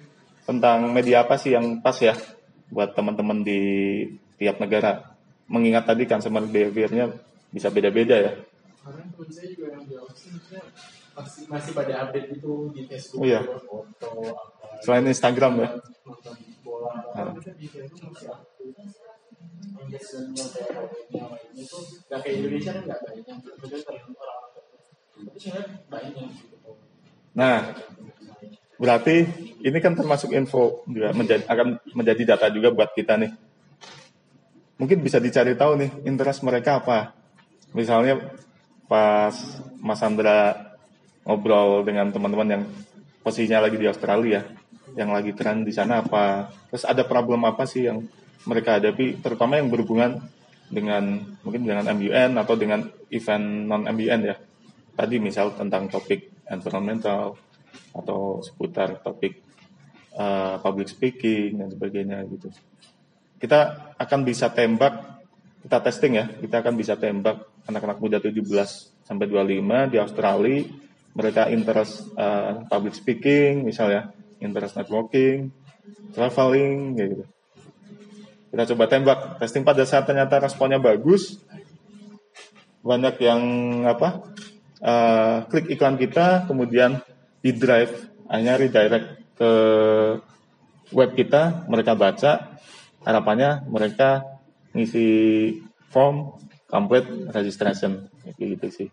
tentang 0.50 0.90
media 0.90 1.22
apa 1.22 1.38
sih 1.38 1.54
yang 1.54 1.78
pas 1.78 1.94
ya 2.02 2.18
buat 2.74 2.98
teman-teman 2.98 3.46
di 3.46 3.62
tiap 4.42 4.58
negara. 4.58 5.14
Mengingat 5.46 5.86
tadi 5.86 6.10
consumer 6.10 6.42
behavior-nya 6.46 7.14
bisa 7.50 7.70
beda-beda 7.70 8.18
ya. 8.18 8.34
karena 8.80 9.06
teman 9.12 9.30
saya 9.30 9.48
juga 9.54 9.68
yang 9.76 9.84
di 9.86 9.94
masih 11.14 11.44
masih 11.52 11.72
pada 11.76 11.94
update 12.08 12.30
itu 12.32 12.54
di 12.72 12.82
Facebook 12.88 13.20
Oh, 13.22 13.28
iya. 13.28 13.42
foto 13.44 14.10
apa 14.32 14.80
Selain 14.80 15.04
Instagram 15.06 15.54
ya. 15.60 15.70
nonton 16.08 16.36
bola 16.64 16.94
Ah. 17.12 17.30
mereka 17.36 17.52
di 17.60 17.68
Facebook 17.68 18.08
masih 18.16 18.30
aktif 18.32 18.72
engagementnya 19.76 20.48
kayak 20.48 20.70
update-nya 20.80 21.24
lainnya 21.28 21.60
itu 21.60 21.78
nggak 22.08 22.20
kayak 22.24 22.36
Indonesia 22.40 22.72
kan 22.72 22.84
nggak 22.88 23.00
banyak 23.04 23.26
yang 23.28 23.40
berbeda 23.44 23.78
tergantung 23.84 24.16
orang 24.16 24.42
tapi 25.20 25.38
saya 25.38 25.52
lihat 25.60 25.68
banyak 25.92 26.14
yang 26.16 26.32
gitu 26.32 26.72
Nah, 27.30 27.60
berarti 28.80 29.28
ini 29.60 29.78
kan 29.84 29.94
termasuk 29.94 30.32
info 30.32 30.88
juga 30.88 31.12
menjadi, 31.12 31.44
akan 31.46 31.68
menjadi 31.92 32.22
data 32.34 32.48
juga 32.48 32.72
buat 32.72 32.96
kita 32.96 33.20
nih. 33.20 33.32
Mungkin 34.80 35.04
bisa 35.04 35.20
dicari 35.20 35.60
tahu 35.60 35.76
nih 35.76 35.92
interest 36.08 36.40
mereka 36.48 36.80
apa. 36.80 37.12
Misalnya 37.76 38.32
pas 38.88 39.36
Mas 39.84 40.00
Andra 40.00 40.56
ngobrol 41.28 41.84
dengan 41.84 42.08
teman-teman 42.10 42.48
yang 42.48 42.64
posisinya 43.20 43.68
lagi 43.68 43.76
di 43.76 43.86
Australia, 43.86 44.48
yang 44.96 45.12
lagi 45.12 45.36
tren 45.36 45.68
di 45.68 45.76
sana 45.76 46.00
apa. 46.00 46.48
Terus 46.72 46.88
ada 46.88 47.04
problem 47.04 47.44
apa 47.44 47.68
sih 47.68 47.92
yang 47.92 48.08
mereka 48.48 48.80
hadapi, 48.80 49.20
terutama 49.20 49.60
yang 49.60 49.68
berhubungan 49.68 50.24
dengan 50.72 51.20
mungkin 51.44 51.68
dengan 51.68 51.86
MUN 51.92 52.40
atau 52.40 52.56
dengan 52.56 52.88
event 53.12 53.46
non 53.68 53.84
MUN 53.84 54.22
ya. 54.24 54.40
Tadi 54.96 55.16
misal 55.20 55.52
tentang 55.60 55.92
topik 55.92 56.48
environmental 56.48 57.36
atau 57.94 58.40
seputar 58.42 59.02
topik 59.02 59.42
uh, 60.16 60.60
public 60.62 60.88
speaking 60.92 61.60
dan 61.60 61.68
sebagainya 61.72 62.24
gitu. 62.30 62.50
Kita 63.40 63.92
akan 63.96 64.20
bisa 64.28 64.52
tembak, 64.52 65.24
kita 65.64 65.78
testing 65.80 66.14
ya, 66.20 66.26
kita 66.28 66.60
akan 66.60 66.74
bisa 66.76 67.00
tembak 67.00 67.48
anak-anak 67.70 67.98
muda 68.02 68.18
17 68.20 68.44
sampai 69.06 69.26
25 69.30 69.94
di 69.94 69.98
Australia, 69.98 70.68
mereka 71.16 71.48
interest 71.50 72.10
uh, 72.20 72.68
public 72.68 72.94
speaking 72.94 73.66
misalnya, 73.66 74.12
interest 74.44 74.76
networking, 74.76 75.50
traveling 76.14 76.98
gitu. 77.00 77.24
Kita 78.50 78.64
coba 78.74 78.86
tembak, 78.90 79.20
testing 79.38 79.62
pada 79.62 79.86
saat 79.86 80.10
ternyata 80.10 80.42
responnya 80.42 80.82
bagus, 80.82 81.38
banyak 82.82 83.16
yang 83.22 83.42
apa 83.86 84.26
uh, 84.82 85.46
klik 85.48 85.70
iklan 85.70 86.00
kita, 86.00 86.50
kemudian 86.50 86.98
di 87.40 87.52
drive, 87.56 87.94
hanya 88.28 88.60
redirect 88.60 89.38
ke 89.40 89.52
web 90.92 91.12
kita, 91.16 91.66
mereka 91.72 91.96
baca, 91.96 92.60
harapannya 93.04 93.64
mereka 93.68 94.26
ngisi 94.76 95.08
form 95.90 96.36
complete 96.70 97.08
registration 97.34 98.12
gitu 98.38 98.68
sih. 98.70 98.90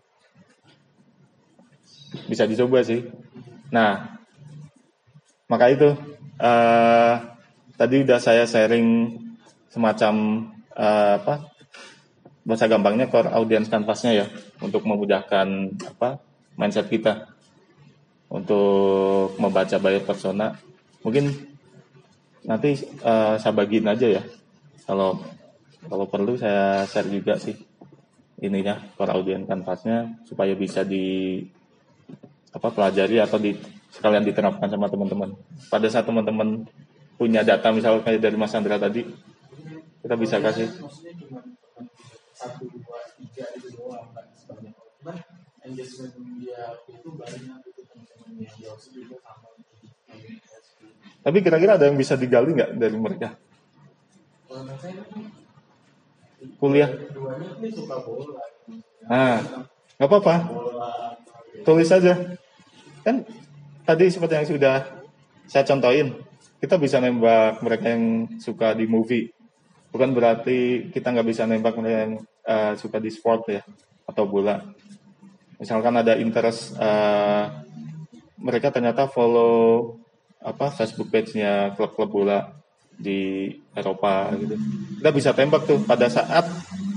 Bisa 2.25 2.47
dicoba 2.47 2.81
sih. 2.81 3.03
Nah, 3.69 4.17
maka 5.51 5.65
itu 5.69 5.91
eh 6.37 7.15
tadi 7.77 7.95
udah 8.01 8.19
saya 8.21 8.47
sharing 8.49 9.17
semacam 9.69 10.13
eh, 10.73 11.13
apa 11.21 11.35
bahasa 12.47 12.65
gampangnya 12.71 13.11
core 13.11 13.29
audience 13.35 13.67
canvasnya 13.67 14.11
ya 14.23 14.25
untuk 14.63 14.87
memudahkan 14.87 15.77
apa 15.83 16.23
mindset 16.55 16.87
kita 16.87 17.36
untuk 18.27 19.39
membaca 19.39 19.79
buyer 19.79 20.03
persona 20.03 20.51
mungkin 21.03 21.31
nanti 22.47 22.75
eh, 22.83 23.35
saya 23.39 23.53
bagiin 23.55 23.87
aja 23.87 24.07
ya. 24.19 24.23
Kalau 24.87 25.19
kalau 25.87 26.05
perlu 26.07 26.35
saya 26.35 26.83
share 26.87 27.11
juga 27.11 27.39
sih 27.39 27.55
ininya 28.43 28.77
core 28.95 29.13
audience 29.15 29.47
canvasnya 29.47 30.23
supaya 30.27 30.53
bisa 30.55 30.83
di 30.83 31.41
apa 32.51 32.67
pelajari 32.71 33.19
atau 33.19 33.39
di 33.39 33.55
sekalian 33.91 34.23
diterapkan 34.23 34.67
sama 34.71 34.87
teman-teman. 34.91 35.35
Pada 35.71 35.87
saat 35.87 36.07
teman-teman 36.07 36.67
punya 37.19 37.41
data 37.43 37.71
misalnya 37.71 38.19
dari 38.19 38.37
Mas 38.39 38.55
Andra 38.55 38.79
tadi 38.79 39.03
kita 40.03 40.15
bisa 40.15 40.39
kasih. 40.39 40.67
Satu 42.37 42.69
dua 42.69 43.01
tiga 43.17 43.49
itu 43.57 43.73
doang 43.73 44.13
kan 44.13 45.17
engagement 45.65 46.13
dia 46.39 46.79
itu 46.87 47.09
banyak 47.11 47.66
Tapi 51.27 51.37
kira-kira 51.43 51.75
ada 51.75 51.91
yang 51.91 51.99
bisa 51.99 52.15
digali 52.15 52.55
nggak 52.55 52.71
dari 52.79 52.95
mereka? 52.95 53.35
Kuliah? 56.57 56.89
keduanya 56.89 57.49
ini 57.59 57.69
suka 57.69 57.95
bola. 58.01 58.41
Ah, 59.11 59.39
nggak 59.99 60.07
apa-apa. 60.07 60.35
Tulis 61.67 61.89
saja. 61.89 62.15
Kan 63.03 63.27
tadi 63.83 64.07
seperti 64.07 64.33
yang 64.39 64.47
sudah 64.47 64.75
saya 65.47 65.63
contohin, 65.67 66.15
kita 66.63 66.79
bisa 66.79 67.03
nembak 67.03 67.59
mereka 67.59 67.85
yang 67.91 68.31
suka 68.39 68.71
di 68.73 68.87
movie. 68.87 69.27
Bukan 69.91 70.11
berarti 70.15 70.89
kita 70.91 71.11
nggak 71.11 71.27
bisa 71.27 71.43
nembak 71.43 71.75
mereka 71.75 71.99
yang 72.07 72.13
eh, 72.47 72.73
suka 72.79 72.97
di 73.03 73.11
sport 73.11 73.41
ya 73.51 73.61
atau 74.07 74.23
bola. 74.27 74.63
Misalkan 75.59 75.95
ada 75.99 76.15
interest 76.15 76.75
eh, 76.79 77.43
mereka 78.37 78.69
ternyata 78.69 79.09
follow 79.09 79.97
apa 80.37 80.69
Facebook 80.69 81.09
page-nya 81.09 81.73
klub-klub 81.73 82.09
bola 82.09 82.39
di 82.97 83.49
Eropa 83.73 84.33
gitu. 84.37 84.55
Kita 85.01 85.09
bisa 85.13 85.29
tembak 85.33 85.65
tuh 85.69 85.81
pada 85.85 86.09
saat 86.09 86.45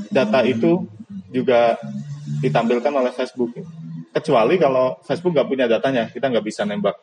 data 0.08 0.40
itu 0.44 0.84
juga 1.32 1.76
ditampilkan 2.40 2.92
oleh 2.92 3.12
Facebook. 3.12 3.56
Kecuali 4.10 4.58
kalau 4.58 4.98
Facebook 5.06 5.32
nggak 5.36 5.48
punya 5.48 5.66
datanya, 5.70 6.10
kita 6.10 6.26
nggak 6.26 6.46
bisa 6.46 6.66
nembak, 6.66 6.98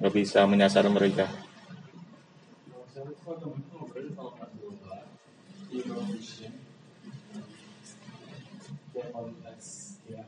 nggak 0.00 0.14
bisa 0.14 0.48
menyasar 0.48 0.88
mereka. 0.88 1.28
Kalau 1.28 2.86
saya 2.88 3.10
itu 3.10 3.20
kalau 3.20 3.36
temen 3.42 3.60
itu 3.60 3.70
ngobrolin 3.74 4.12
kalau 4.16 4.32
main 4.38 4.52
bola 4.58 4.98
di 5.68 5.76
Indonesia 5.82 6.50
ya 8.94 9.10
kualitas 9.10 9.66
ya 10.06 10.22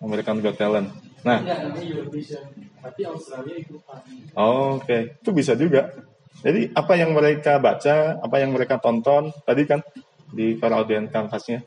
American 0.00 0.40
Got 0.40 0.56
Talent. 0.56 0.88
Nah. 1.22 1.40
Tapi 2.80 3.02
Australia 3.04 3.54
ikutan. 3.60 4.00
oh, 4.40 4.80
oke, 4.80 5.20
itu 5.20 5.30
bisa 5.36 5.52
juga. 5.52 5.92
Jadi 6.40 6.72
apa 6.72 6.96
yang 6.96 7.12
mereka 7.12 7.60
baca, 7.60 8.16
apa 8.16 8.36
yang 8.40 8.56
mereka 8.56 8.80
tonton, 8.80 9.28
tadi 9.44 9.68
kan 9.68 9.84
di 10.32 10.56
para 10.56 10.80
audience 10.80 11.12
canvasnya, 11.12 11.60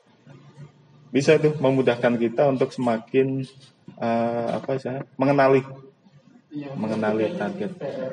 bisa 1.14 1.38
itu 1.38 1.54
memudahkan 1.62 2.18
kita 2.18 2.50
untuk 2.50 2.74
semakin 2.74 3.46
eh, 4.02 4.48
apa 4.58 4.82
sih, 4.82 4.98
mengenali 5.22 5.62
Iya, 6.54 6.70
Mengenali 6.78 7.34
target. 7.34 7.72
ya, 7.82 7.90
ya. 7.90 8.10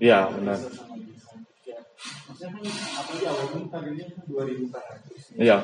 Iya, 0.00 0.20
benar. 0.32 0.56
Ya. 1.68 1.80
Kan 2.40 2.48
kan 3.68 3.84
2400 4.24 5.36
Iya. 5.36 5.58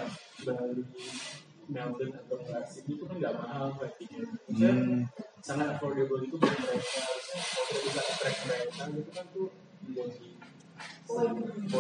Melbourne 1.70 2.14
atau 2.18 2.36
Mersing 2.42 2.86
itu 2.90 3.04
kan 3.06 3.16
nggak 3.16 3.34
mahal 3.38 3.66
praktiknya. 3.78 4.20
Maksudnya 4.26 4.72
Hmm. 4.74 5.00
sangat 5.40 5.66
affordable 5.78 6.20
itu 6.26 6.34
buat 6.36 6.50
mereka. 6.52 7.00
Kalau 7.00 7.80
kita 7.80 7.80
bisa 7.86 8.00
track 8.18 8.36
mereka 8.44 8.82
itu 8.90 9.10
kan 9.14 9.24
tuh 9.30 9.48
menjadi 9.86 10.26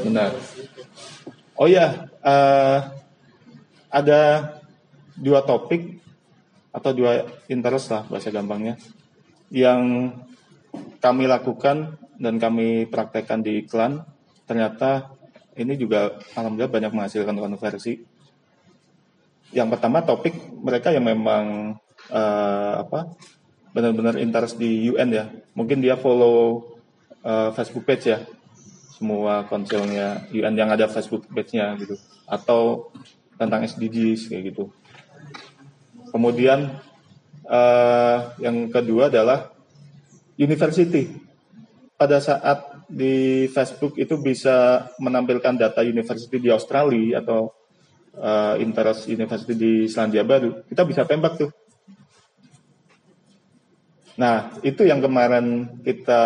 Benar. 0.02 0.30
gitu. 0.58 0.82
Oh 1.54 1.68
ya, 1.70 1.86
eh, 2.24 2.78
ada 3.90 4.20
dua 5.18 5.42
topik 5.44 6.00
atau 6.70 6.90
dua 6.94 7.26
interest 7.50 7.90
lah 7.90 8.02
bahasa 8.06 8.30
gampangnya 8.30 8.78
yang 9.50 10.14
kami 11.02 11.26
lakukan 11.26 11.98
dan 12.18 12.38
kami 12.38 12.86
praktekkan 12.86 13.42
di 13.42 13.66
iklan. 13.66 14.02
Ternyata 14.46 15.10
ini 15.58 15.74
juga 15.78 16.18
alhamdulillah 16.34 16.70
banyak 16.70 16.92
menghasilkan 16.94 17.36
konversi. 17.38 18.02
Yang 19.50 19.68
pertama 19.76 20.02
topik 20.06 20.34
mereka 20.62 20.94
yang 20.94 21.06
memang 21.06 21.74
eh, 22.10 22.74
apa 22.86 23.14
benar-benar 23.70 24.18
interest 24.18 24.58
di 24.58 24.90
UN 24.90 25.10
ya. 25.10 25.24
Mungkin 25.54 25.82
dia 25.82 25.98
follow 25.98 26.66
eh, 27.22 27.50
Facebook 27.54 27.86
page 27.86 28.14
ya 28.14 28.20
semua 29.00 29.48
konselnya 29.48 30.28
UN 30.28 30.52
yang 30.60 30.68
ada 30.68 30.84
Facebook 30.84 31.24
page-nya 31.32 31.72
gitu 31.80 31.96
atau 32.28 32.92
tentang 33.40 33.64
SDGs 33.64 34.28
kayak 34.28 34.52
gitu. 34.52 34.68
Kemudian 36.12 36.68
eh, 37.48 38.18
yang 38.44 38.68
kedua 38.68 39.08
adalah 39.08 39.56
university. 40.36 41.08
Pada 41.96 42.20
saat 42.20 42.84
di 42.88 43.48
Facebook 43.48 43.96
itu 43.96 44.20
bisa 44.20 44.88
menampilkan 45.00 45.56
data 45.56 45.80
university 45.80 46.36
di 46.36 46.52
Australia 46.52 47.24
atau 47.24 47.59
eh, 48.16 48.54
interest 48.62 49.06
university 49.10 49.54
di 49.54 49.72
Selandia 49.86 50.26
Baru, 50.26 50.66
kita 50.66 50.82
bisa 50.86 51.06
tembak 51.06 51.38
tuh. 51.38 51.50
Nah, 54.20 54.52
itu 54.60 54.84
yang 54.84 55.00
kemarin 55.00 55.80
kita 55.80 56.22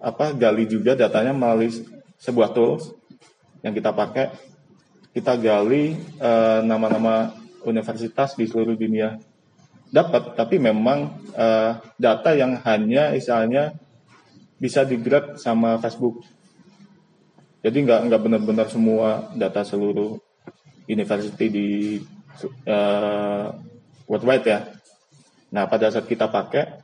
apa 0.00 0.32
gali 0.32 0.64
juga 0.70 0.96
datanya 0.96 1.34
melalui 1.34 1.68
sebuah 2.16 2.54
tools 2.54 2.94
yang 3.66 3.74
kita 3.74 3.90
pakai. 3.90 4.30
Kita 5.10 5.34
gali 5.34 5.98
eh, 5.98 6.60
nama-nama 6.62 7.34
universitas 7.66 8.38
di 8.38 8.46
seluruh 8.46 8.78
dunia. 8.78 9.18
Dapat, 9.90 10.38
tapi 10.38 10.62
memang 10.62 11.18
eh, 11.34 11.72
data 11.98 12.30
yang 12.38 12.62
hanya 12.62 13.10
misalnya 13.10 13.74
bisa 14.60 14.86
digrab 14.86 15.34
sama 15.42 15.80
Facebook. 15.82 16.22
Jadi 17.66 17.82
nggak 17.82 18.00
nggak 18.06 18.20
benar-benar 18.22 18.66
semua 18.70 19.34
data 19.34 19.66
seluruh 19.66 20.29
university 20.90 21.46
di 21.46 21.68
eh, 22.66 23.46
worldwide 24.10 24.46
ya. 24.46 24.60
Nah 25.54 25.70
pada 25.70 25.86
saat 25.94 26.10
kita 26.10 26.26
pakai, 26.26 26.82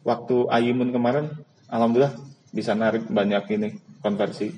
waktu 0.00 0.48
Ayimun 0.48 0.92
kemarin, 0.92 1.28
alhamdulillah 1.68 2.16
bisa 2.48 2.72
narik 2.72 3.04
banyak 3.08 3.44
ini 3.52 3.68
konversi. 4.00 4.48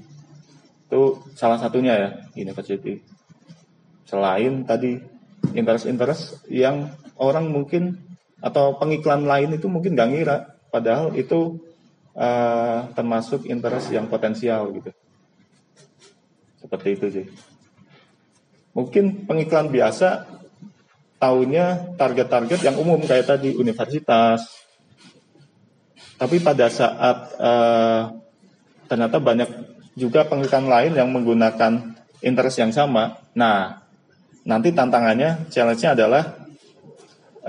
Itu 0.87 1.27
salah 1.35 1.59
satunya 1.59 1.95
ya 1.99 2.11
university. 2.39 3.03
Selain 4.07 4.63
tadi 4.63 4.95
interest-interest 5.51 6.47
yang 6.47 6.95
orang 7.19 7.51
mungkin 7.51 7.99
atau 8.39 8.79
pengiklan 8.79 9.27
lain 9.27 9.59
itu 9.59 9.67
mungkin 9.67 9.99
nggak 9.99 10.11
ngira, 10.15 10.37
padahal 10.71 11.11
itu 11.19 11.59
eh, 12.15 12.81
termasuk 12.95 13.51
interest 13.51 13.91
yang 13.91 14.07
potensial 14.07 14.71
gitu. 14.71 14.95
Seperti 16.63 16.89
itu 16.95 17.07
sih. 17.11 17.27
Mungkin 18.77 19.25
pengiklan 19.25 19.73
biasa 19.73 20.29
tahunya 21.17 21.97
target-target 21.97 22.61
yang 22.61 22.77
umum 22.77 23.01
kayak 23.01 23.25
tadi 23.25 23.57
universitas. 23.57 24.45
Tapi 26.21 26.37
pada 26.45 26.69
saat 26.69 27.33
eh, 27.41 28.03
ternyata 28.85 29.17
banyak 29.17 29.49
juga 29.97 30.29
pengiklan 30.29 30.69
lain 30.69 30.93
yang 30.93 31.09
menggunakan 31.09 31.97
interest 32.21 32.61
yang 32.61 32.73
sama. 32.73 33.17
Nah, 33.33 33.81
nanti 34.45 34.77
tantangannya, 34.77 35.49
challenge-nya 35.49 35.97
adalah 35.97 36.37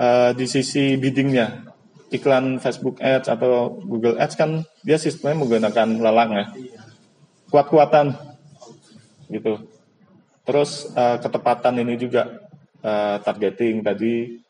eh, 0.00 0.30
di 0.32 0.48
sisi 0.48 0.96
biddingnya. 0.96 1.68
Iklan 2.08 2.56
Facebook 2.56 3.04
Ads 3.04 3.28
atau 3.28 3.76
Google 3.84 4.16
Ads 4.16 4.32
kan 4.32 4.64
dia 4.80 4.96
sistemnya 4.96 5.44
menggunakan 5.44 5.88
lelang 6.00 6.30
ya. 6.32 6.46
Kuat-kuatan 7.52 8.16
gitu. 9.28 9.77
Terus 10.48 10.88
eh, 10.96 11.20
ketepatan 11.20 11.76
ini 11.84 12.00
juga 12.00 12.40
eh, 12.80 13.16
targeting 13.20 13.84
tadi, 13.84 14.40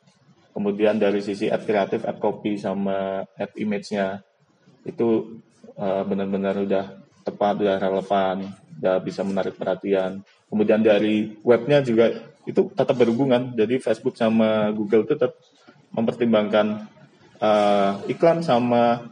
kemudian 0.55 0.95
dari 0.95 1.19
sisi 1.19 1.51
ad 1.51 1.67
kreatif, 1.67 2.07
ad 2.07 2.23
copy 2.23 2.55
sama 2.55 3.27
ad 3.35 3.51
image-nya 3.59 4.23
itu 4.87 5.43
eh, 5.75 6.03
benar-benar 6.07 6.55
udah 6.63 6.85
tepat, 7.27 7.67
udah 7.67 7.77
relevan, 7.83 8.47
udah 8.79 8.97
bisa 9.03 9.27
menarik 9.27 9.59
perhatian. 9.59 10.23
Kemudian 10.47 10.87
dari 10.87 11.35
webnya 11.43 11.83
juga 11.83 12.15
itu 12.47 12.71
tetap 12.73 12.95
berhubungan, 12.95 13.53
jadi 13.59 13.83
Facebook 13.83 14.15
sama 14.15 14.71
Google 14.71 15.03
tetap 15.03 15.35
mempertimbangkan 15.91 16.87
eh, 17.43 17.93
iklan 18.15 18.47
sama 18.47 19.03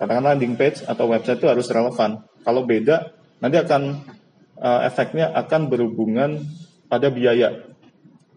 katakanlah 0.00 0.32
landing 0.32 0.56
page 0.56 0.88
atau 0.88 1.04
website 1.12 1.36
itu 1.36 1.52
harus 1.52 1.68
relevan. 1.68 2.24
Kalau 2.40 2.64
beda, 2.64 3.12
nanti 3.44 3.60
akan 3.60 4.16
eh, 4.58 4.80
efeknya 4.86 5.30
akan 5.34 5.70
berhubungan 5.70 6.42
pada 6.88 7.08
biaya, 7.12 7.68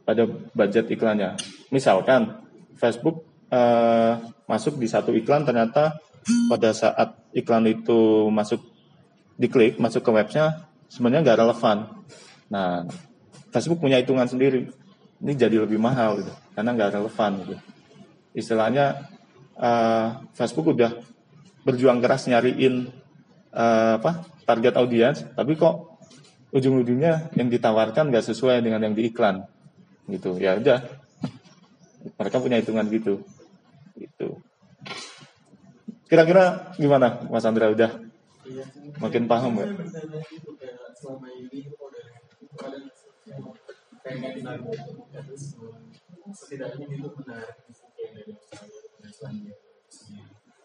pada 0.06 0.28
budget 0.54 0.92
iklannya. 0.92 1.36
Misalkan 1.74 2.42
Facebook 2.78 3.26
eh, 3.52 4.14
masuk 4.46 4.78
di 4.78 4.88
satu 4.90 5.16
iklan 5.16 5.48
ternyata 5.48 5.98
pada 6.52 6.70
saat 6.76 7.18
iklan 7.34 7.66
itu 7.66 8.30
masuk 8.30 8.62
diklik 9.42 9.82
masuk 9.82 10.06
ke 10.06 10.12
webnya 10.14 10.70
sebenarnya 10.92 11.22
nggak 11.26 11.40
relevan. 11.40 11.78
Nah, 12.52 12.86
Facebook 13.50 13.80
punya 13.80 13.98
hitungan 13.98 14.28
sendiri. 14.28 14.68
Ini 15.22 15.34
jadi 15.38 15.62
lebih 15.62 15.78
mahal 15.78 16.20
gitu, 16.20 16.34
karena 16.58 16.74
nggak 16.74 16.92
relevan 16.98 17.32
gitu. 17.46 17.56
Istilahnya 18.36 19.08
eh, 19.56 20.08
Facebook 20.36 20.76
udah 20.76 20.98
berjuang 21.64 22.02
keras 22.02 22.28
nyariin 22.28 22.90
eh, 23.54 23.94
apa 24.02 24.26
target 24.44 24.74
audiens, 24.76 25.24
tapi 25.38 25.56
kok 25.56 25.91
ujung-ujungnya 26.52 27.32
yang 27.36 27.48
ditawarkan 27.48 28.12
nggak 28.12 28.28
sesuai 28.28 28.64
dengan 28.64 28.84
yang 28.84 28.96
di 28.96 29.08
iklan 29.08 29.48
gitu. 30.08 30.36
Ya 30.38 30.56
udah. 30.60 30.84
Mereka 32.18 32.38
punya 32.42 32.58
hitungan 32.60 32.88
gitu. 32.92 33.24
Gitu. 33.96 34.40
Kira-kira 36.12 36.76
gimana 36.76 37.24
Mas 37.32 37.48
Andra? 37.48 37.72
Udah? 37.72 37.92
Iya. 38.44 38.66
Makin 39.00 39.26
paham 39.30 39.58
nggak? 39.58 39.70
Gitu 41.52 41.82
setidaknya 46.32 46.86
itu 46.88 47.10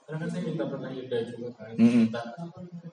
karena 0.07 0.23
kan 0.23 0.29
saya 0.31 0.43
minta 0.47 0.65
pernah 0.71 0.91
Yuda 0.95 1.19
juga 1.27 1.49
kan 1.59 1.75
Mm-mm. 1.75 2.07
minta 2.07 2.23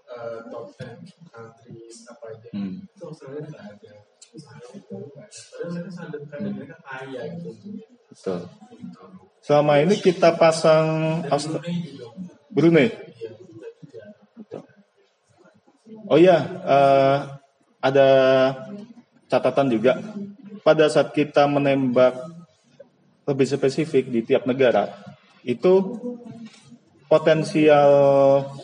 eh, 0.09 0.39
top 0.49 0.66
10 0.74 1.30
countries 1.30 1.97
apa 2.09 2.26
aja. 2.34 2.47
Hmm. 2.57 2.74
itu 2.82 3.03
Australia 3.05 3.45
nggak 3.45 3.66
ada. 3.70 3.91
Australia 4.34 4.68
itu 4.74 4.93
nggak 4.97 5.05
ada. 5.05 5.30
Padahal 5.30 5.70
mereka 5.70 5.91
sadar 5.93 6.22
kan 6.26 6.39
mereka 6.41 6.78
kaya 6.82 7.22
gitu. 7.38 7.49
Betul. 8.09 8.39
Selama 9.45 9.74
ini 9.78 9.95
kita 10.01 10.30
pasang 10.34 10.88
Austra- 11.30 11.61
Brunei 11.61 11.93
Brunei? 12.49 12.88
Iya 12.89 13.30
Oh 16.03 16.18
iya, 16.20 16.38
eh, 16.66 17.18
ada 17.80 18.07
catatan 19.30 19.68
juga. 19.70 20.01
Pada 20.64 20.88
saat 20.88 21.11
kita 21.11 21.45
menembak 21.45 22.16
lebih 23.24 23.47
spesifik 23.47 24.11
di 24.11 24.20
tiap 24.24 24.43
negara, 24.43 24.91
itu 25.43 25.99
potensial 27.08 27.91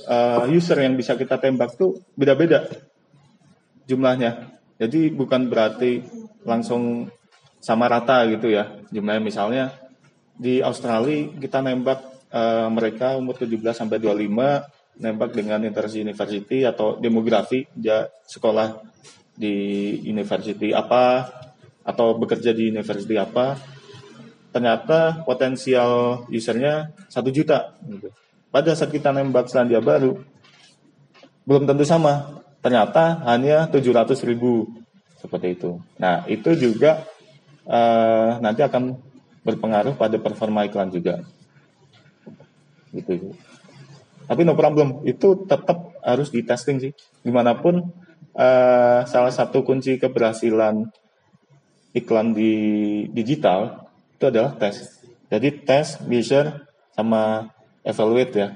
eh, 0.08 0.44
user 0.54 0.82
yang 0.82 0.96
bisa 0.96 1.16
kita 1.16 1.38
tembak 1.38 1.76
tuh 1.76 2.00
beda-beda 2.16 2.66
jumlahnya. 3.90 4.60
Jadi 4.80 5.12
bukan 5.12 5.52
berarti 5.52 6.04
langsung 6.48 7.12
sama 7.60 7.92
rata 7.92 8.24
gitu 8.32 8.48
ya 8.52 8.80
jumlahnya. 8.90 9.24
Misalnya 9.24 9.66
di 10.40 10.64
Australia 10.64 11.36
kita 11.36 11.60
nembak 11.60 12.00
eh, 12.32 12.68
mereka 12.72 13.20
umur 13.20 13.36
17 13.36 13.60
sampai 13.76 13.98
25 14.00 15.00
nembak 15.00 15.32
dengan 15.32 15.64
interest 15.64 15.96
university 15.96 16.68
atau 16.68 17.00
demografi 17.00 17.64
dia 17.72 18.08
sekolah 18.28 18.84
di 19.32 19.96
university 20.04 20.76
apa 20.76 21.32
atau 21.88 22.20
bekerja 22.20 22.52
di 22.52 22.68
university 22.68 23.16
apa 23.16 23.56
ternyata 24.52 25.24
potensial 25.24 26.24
usernya 26.28 26.92
satu 27.08 27.32
juta 27.32 27.80
gitu. 27.88 28.12
Pada 28.50 28.74
saat 28.74 28.90
kita 28.90 29.14
nembak 29.14 29.50
Selandia 29.50 29.82
Baru 29.82 30.22
belum 31.50 31.66
tentu 31.66 31.86
sama. 31.86 32.42
Ternyata 32.60 33.24
hanya 33.24 33.72
700 33.72 34.20
ribu 34.28 34.68
seperti 35.18 35.56
itu. 35.56 35.80
Nah 35.98 36.28
itu 36.28 36.54
juga 36.60 37.08
eh, 37.64 38.30
nanti 38.44 38.62
akan 38.62 39.00
berpengaruh 39.48 39.96
pada 39.96 40.20
performa 40.20 40.68
iklan 40.68 40.92
juga. 40.92 41.24
Gitu. 42.92 43.34
Tapi 44.28 44.42
no 44.44 44.54
problem. 44.54 45.02
Itu 45.08 45.48
tetap 45.48 45.96
harus 46.04 46.30
di 46.30 46.44
testing 46.44 46.78
sih. 46.84 46.92
Di 47.24 47.32
mana 47.32 47.56
pun 47.58 47.82
eh, 48.36 49.00
salah 49.08 49.32
satu 49.32 49.64
kunci 49.64 49.96
keberhasilan 49.98 50.86
iklan 51.96 52.36
di 52.36 52.54
digital 53.10 53.90
itu 54.20 54.26
adalah 54.30 54.54
tes. 54.60 55.00
Jadi 55.32 55.64
tes 55.64 55.98
measure 56.06 56.68
sama 56.92 57.48
evaluate 57.84 58.34
ya. 58.36 58.50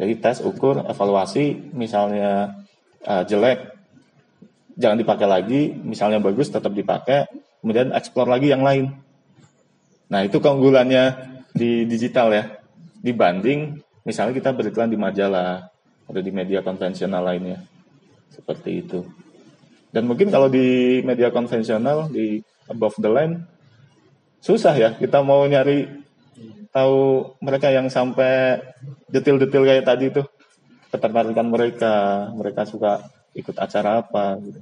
Jadi 0.00 0.12
tes 0.16 0.40
ukur 0.40 0.80
evaluasi 0.88 1.72
misalnya 1.76 2.64
eh, 3.04 3.22
jelek 3.28 3.76
jangan 4.80 4.96
dipakai 4.96 5.28
lagi 5.28 5.62
misalnya 5.76 6.24
bagus 6.24 6.48
tetap 6.48 6.72
dipakai 6.72 7.28
kemudian 7.60 7.92
explore 7.92 8.32
lagi 8.32 8.48
yang 8.48 8.64
lain. 8.64 8.96
Nah 10.08 10.24
itu 10.24 10.40
keunggulannya 10.40 11.04
di 11.52 11.84
digital 11.84 12.32
ya. 12.32 12.44
Dibanding 13.00 13.80
misalnya 14.04 14.36
kita 14.36 14.50
beriklan 14.56 14.88
di 14.88 14.96
majalah 14.96 15.68
atau 16.08 16.20
di 16.20 16.32
media 16.32 16.64
konvensional 16.64 17.22
lainnya. 17.22 17.60
Seperti 18.32 18.80
itu. 18.80 19.04
Dan 19.92 20.08
mungkin 20.08 20.32
kalau 20.32 20.48
di 20.48 20.98
media 21.04 21.28
konvensional 21.28 22.08
di 22.08 22.40
above 22.70 22.96
the 22.98 23.10
line 23.10 23.34
susah 24.40 24.74
ya. 24.74 24.90
Kita 24.96 25.20
mau 25.20 25.44
nyari 25.44 25.99
tahu 26.70 27.34
mereka 27.42 27.70
yang 27.70 27.90
sampai 27.90 28.62
detil-detil 29.10 29.66
kayak 29.66 29.86
tadi 29.86 30.10
tuh 30.14 30.26
ketertarikan 30.90 31.46
mereka 31.46 31.94
mereka 32.34 32.62
suka 32.66 33.02
ikut 33.34 33.54
acara 33.58 34.02
apa 34.02 34.38
gitu. 34.42 34.60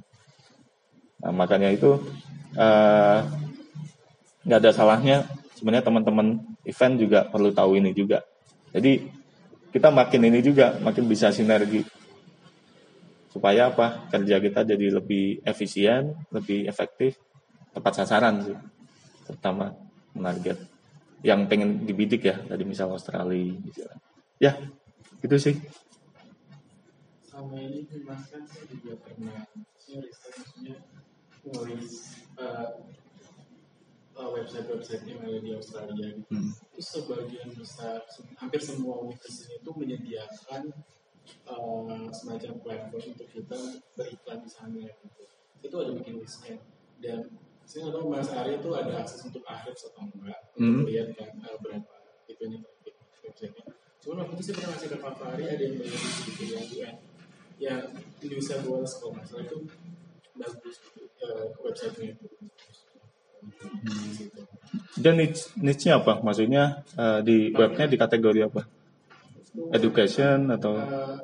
Nah 1.25 1.33
makanya 1.33 1.69
itu 1.73 2.01
eh, 2.57 3.19
nggak 4.45 4.61
ada 4.61 4.73
salahnya. 4.73 5.29
Sebenarnya 5.57 5.91
teman-teman 5.91 6.39
event 6.63 6.95
juga 6.95 7.27
perlu 7.27 7.51
tahu 7.51 7.83
ini 7.83 7.91
juga. 7.91 8.23
Jadi 8.71 9.11
kita 9.75 9.91
makin 9.91 10.31
ini 10.31 10.39
juga 10.39 10.79
makin 10.79 11.05
bisa 11.11 11.35
sinergi. 11.35 11.83
Supaya 13.29 13.69
apa? 13.69 14.07
Kerja 14.09 14.39
kita 14.39 14.63
jadi 14.63 14.87
lebih 15.03 15.43
efisien 15.43 16.15
lebih 16.31 16.71
efektif 16.71 17.19
tepat 17.79 18.03
sasaran 18.03 18.43
sih 18.43 18.59
terutama 19.29 19.77
menarget 20.17 20.57
yang 21.27 21.51
pengen 21.51 21.83
dibidik 21.83 22.23
ya 22.27 22.39
tadi 22.47 22.63
misal 22.63 22.95
Australia 22.95 23.59
gitu 23.67 23.83
ya 24.39 24.55
itu 25.19 25.37
sih 25.39 25.57
sama 27.27 27.59
ini 27.59 27.87
mas 28.07 28.23
kan 28.31 28.43
saya 28.47 28.67
juga 28.71 28.99
pernah 29.03 29.47
saya 29.79 29.99
riset 30.03 30.33
maksudnya 30.39 30.77
nulis 31.47 32.19
eh, 32.39 32.71
eh, 34.19 34.29
website-website 34.35 35.05
yang 35.07 35.23
ada 35.23 35.39
di 35.39 35.51
Australia 35.55 36.07
gitu. 36.19 36.35
Hmm. 36.35 36.51
itu 36.55 36.83
sebagian 36.83 37.51
besar 37.55 38.03
hampir 38.39 38.59
semua 38.63 39.07
universitas 39.07 39.55
itu 39.55 39.71
menyediakan 39.75 40.63
eh, 41.27 42.07
semacam 42.15 42.53
platform 42.63 43.05
untuk 43.15 43.29
kita 43.31 43.59
beriklan 43.95 44.39
di 44.43 44.51
sana 44.51 44.83
gitu. 44.87 45.07
itu 45.63 45.77
ada 45.79 45.91
bikin 45.95 46.15
listnya 46.23 46.59
dan 47.03 47.27
saya 47.69 47.85
nggak 47.85 47.95
tahu 47.95 48.07
Mas 48.09 48.31
Ari 48.33 48.53
itu 48.57 48.71
ada 48.73 48.93
akses 48.97 49.21
untuk 49.23 49.45
Ahrefs 49.45 49.83
atau 49.87 50.01
enggak 50.09 50.41
Hmm. 50.57 50.81
untuk 50.81 50.89
lihat 50.89 51.09
kan 51.13 51.29
eh, 51.37 51.57
berapa 51.61 51.93
itu 52.27 52.43
ini 52.43 52.59
websitenya 53.23 53.65
cuma 54.01 54.25
waktu 54.25 54.33
itu 54.35 54.43
saya 54.43 54.55
pernah 54.57 54.71
ngasih 54.73 54.89
ke 54.89 54.97
Pak 54.99 55.15
Fahri 55.15 55.45
ada 55.45 55.61
yang 55.61 55.75
beli 55.77 55.93
gitu 55.93 56.43
yang 56.49 56.65
UN 56.67 56.95
yang 57.59 57.81
New 58.25 58.41
South 58.41 58.65
Wales 58.65 58.93
kalau 58.97 59.13
nggak 59.13 59.27
salah 59.27 59.45
itu 59.45 59.59
bagus 60.35 60.77
eh, 61.21 61.47
websitenya 61.61 62.13
itu 62.15 62.27
Gitu. 63.39 64.41
dan 64.99 65.15
niche 65.15 65.55
niche-nya 65.57 66.03
apa 66.03 66.19
maksudnya 66.21 66.83
eh, 66.95 67.21
di 67.23 67.55
webnya 67.55 67.87
di 67.87 67.97
kategori 67.97 68.41
apa 68.45 68.63
Itu, 69.39 69.71
education 69.71 70.51
atau 70.51 70.75
eh, 70.75 71.17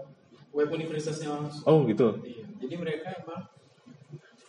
web 0.52 0.68
universitasnya 0.70 1.34
langsung 1.34 1.64
oh 1.66 1.82
gitu 1.84 2.22
Iya. 2.22 2.44
Jadi 2.62 2.74
mereka 2.78 3.08
emang 3.12 3.42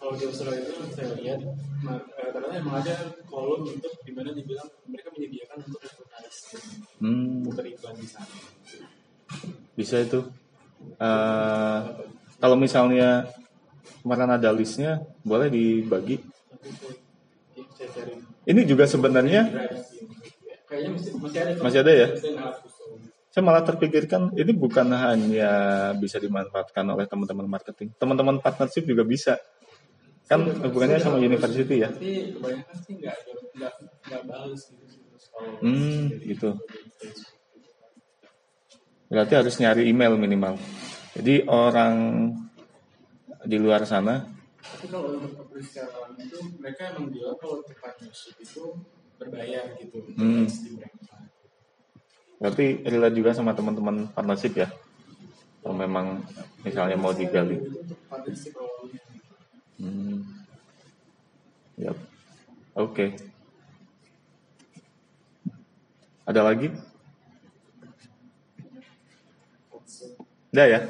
kalau 0.05 0.15
di 0.21 0.25
Australia 0.29 0.61
itu 0.61 0.71
yang 0.77 0.91
saya 0.93 1.09
lihat 1.17 1.39
karena 2.29 2.53
emang 2.61 2.75
ada 2.85 2.93
kolom 3.25 3.65
untuk 3.65 3.93
di 4.05 4.11
mana 4.13 4.29
dibilang 4.37 4.69
mereka 4.85 5.09
menyediakan 5.17 5.57
untuk 5.65 5.81
advertise 5.81 6.61
hmm, 7.01 7.49
untuk 7.49 7.65
iklan 7.65 7.97
di 7.97 8.05
sana. 8.05 8.37
bisa 9.73 10.05
itu 10.05 10.21
Eh, 10.95 11.79
kalau 12.39 12.55
misalnya 12.55 13.27
kemarin 14.05 14.37
ada 14.37 14.49
listnya 14.53 15.01
boleh 15.25 15.49
dibagi 15.49 16.21
ini 18.45 18.61
juga 18.63 18.85
sebenarnya 18.85 19.49
masih, 21.61 21.81
ada. 21.81 21.93
Ya? 21.93 22.07
Saya 23.33 23.43
malah 23.43 23.65
terpikirkan 23.65 24.33
ini 24.37 24.53
bukan 24.53 24.87
hanya 24.93 25.51
bisa 25.97 26.21
dimanfaatkan 26.21 26.85
oleh 26.87 27.05
teman-teman 27.09 27.49
marketing, 27.49 27.91
teman-teman 27.97 28.39
partnership 28.39 28.85
juga 28.85 29.03
bisa. 29.03 29.35
Kan 30.25 30.41
hubungannya 30.57 30.97
sama 30.97 31.21
university 31.21 31.85
ya. 31.85 31.89
Tapi 31.93 32.33
kebanyakan 32.33 32.77
sih 32.81 32.93
nggak 32.97 33.15
nggak 33.61 33.73
nggak 34.09 34.21
balas 34.25 34.61
gitu 34.73 34.85
kalau 35.29 35.61
Hmm, 35.61 36.09
gitu. 36.25 36.49
Berarti 39.05 39.33
harus 39.37 39.55
nyari 39.61 39.85
email 39.85 40.17
minimal. 40.17 40.57
Jadi 41.13 41.45
orang 41.45 41.93
di 43.45 43.57
luar 43.61 43.85
sana, 43.85 44.25
Tapi 44.65 44.89
kalau 44.89 45.13
untuk 45.21 45.37
apresial 45.45 45.85
itu 46.17 46.39
mereka 46.57 46.89
emang 46.89 47.13
bilang 47.13 47.37
kalau 47.37 47.61
untuk 47.61 47.77
partnership 47.77 48.33
itu 48.41 48.63
berbayar 49.21 49.77
gitu 49.77 50.01
Hmm. 50.17 50.49
berarti 52.41 52.81
relate 52.83 53.15
juga 53.15 53.31
sama 53.37 53.53
teman-teman 53.53 54.09
partnership 54.11 54.57
ya. 54.57 54.67
Kalau 55.61 55.77
memang 55.77 56.25
misalnya 56.65 56.97
mau 56.97 57.13
digali. 57.13 57.61
Partnership 58.09 58.57
awalnya. 58.57 59.14
Hmm. 59.75 60.23
Yep. 61.75 61.95
Oke. 61.95 61.99
Okay. 62.75 63.09
Ada 66.25 66.41
lagi? 66.41 66.73
Udah 70.55 70.65
ya? 70.71 70.81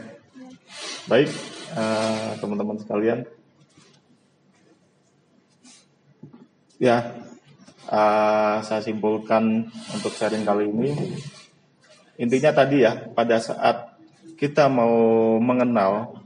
Baik, 1.10 1.30
eh, 1.74 2.30
teman-teman 2.38 2.78
uh, 2.78 2.82
sekalian. 2.82 3.20
Ya, 6.78 7.14
uh, 7.90 8.62
saya 8.62 8.82
simpulkan 8.86 9.68
untuk 9.90 10.14
sharing 10.14 10.46
kali 10.46 10.70
ini. 10.70 11.18
Intinya 12.22 12.54
tadi 12.54 12.86
ya, 12.86 13.10
pada 13.12 13.42
saat 13.42 13.98
kita 14.38 14.70
mau 14.70 14.94
mengenal 15.42 16.22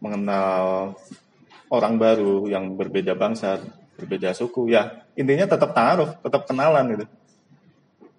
mengenal 0.00 0.94
orang 1.68 2.00
baru 2.00 2.48
yang 2.48 2.74
berbeda 2.74 3.14
bangsa, 3.14 3.60
berbeda 3.96 4.32
suku, 4.32 4.72
ya 4.72 5.04
intinya 5.16 5.44
tetap 5.48 5.72
taruh, 5.72 6.16
tetap 6.20 6.48
kenalan 6.48 6.84
gitu. 6.96 7.06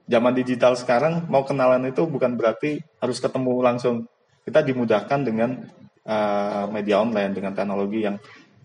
Zaman 0.09 0.33
digital 0.33 0.73
sekarang 0.73 1.29
mau 1.29 1.45
kenalan 1.45 1.85
itu 1.85 2.01
bukan 2.09 2.33
berarti 2.33 2.81
harus 2.97 3.21
ketemu 3.21 3.53
langsung. 3.61 4.09
Kita 4.41 4.65
dimudahkan 4.65 5.19
dengan 5.21 5.69
eh, 6.05 6.65
media 6.73 7.01
online, 7.01 7.31
dengan 7.37 7.53
teknologi 7.53 8.05
yang 8.05 8.17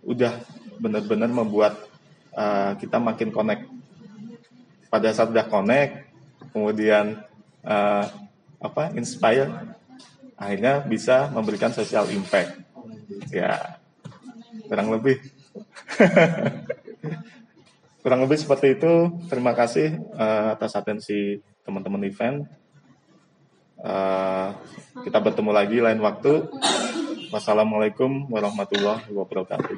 udah 0.05 0.33
benar-benar 0.81 1.29
membuat 1.29 1.77
eh, 2.33 2.73
kita 2.81 2.97
makin 3.01 3.29
connect 3.33 3.69
pada 4.95 5.11
saat 5.11 5.35
udah 5.35 5.47
connect 5.51 6.07
kemudian 6.55 7.19
eh, 7.67 8.05
apa 8.63 8.83
inspire 8.95 9.51
akhirnya 10.39 10.83
bisa 10.87 11.29
memberikan 11.35 11.75
social 11.75 12.07
impact 12.15 12.63
ya 13.35 13.79
kurang 14.69 14.89
lebih. 14.95 15.17
Kurang 18.05 18.21
lebih 18.21 18.37
seperti 18.37 18.77
itu. 18.77 19.17
Terima 19.33 19.57
kasih 19.57 19.97
eh, 19.97 20.47
atas 20.53 20.77
atensi 20.77 21.41
teman-teman 21.65 22.05
event. 22.05 22.45
Eh, 23.81 24.49
kita 25.09 25.25
bertemu 25.25 25.49
lagi 25.57 25.81
lain 25.81 26.05
waktu. 26.05 26.45
Wassalamualaikum 27.33 28.29
warahmatullahi 28.29 29.09
wabarakatuh. 29.09 29.77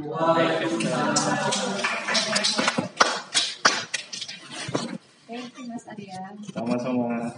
Thank 5.27 5.59
you 5.59 5.65
Mas 5.67 5.85
Arya. 5.93 6.33
sama-sama 6.55 7.31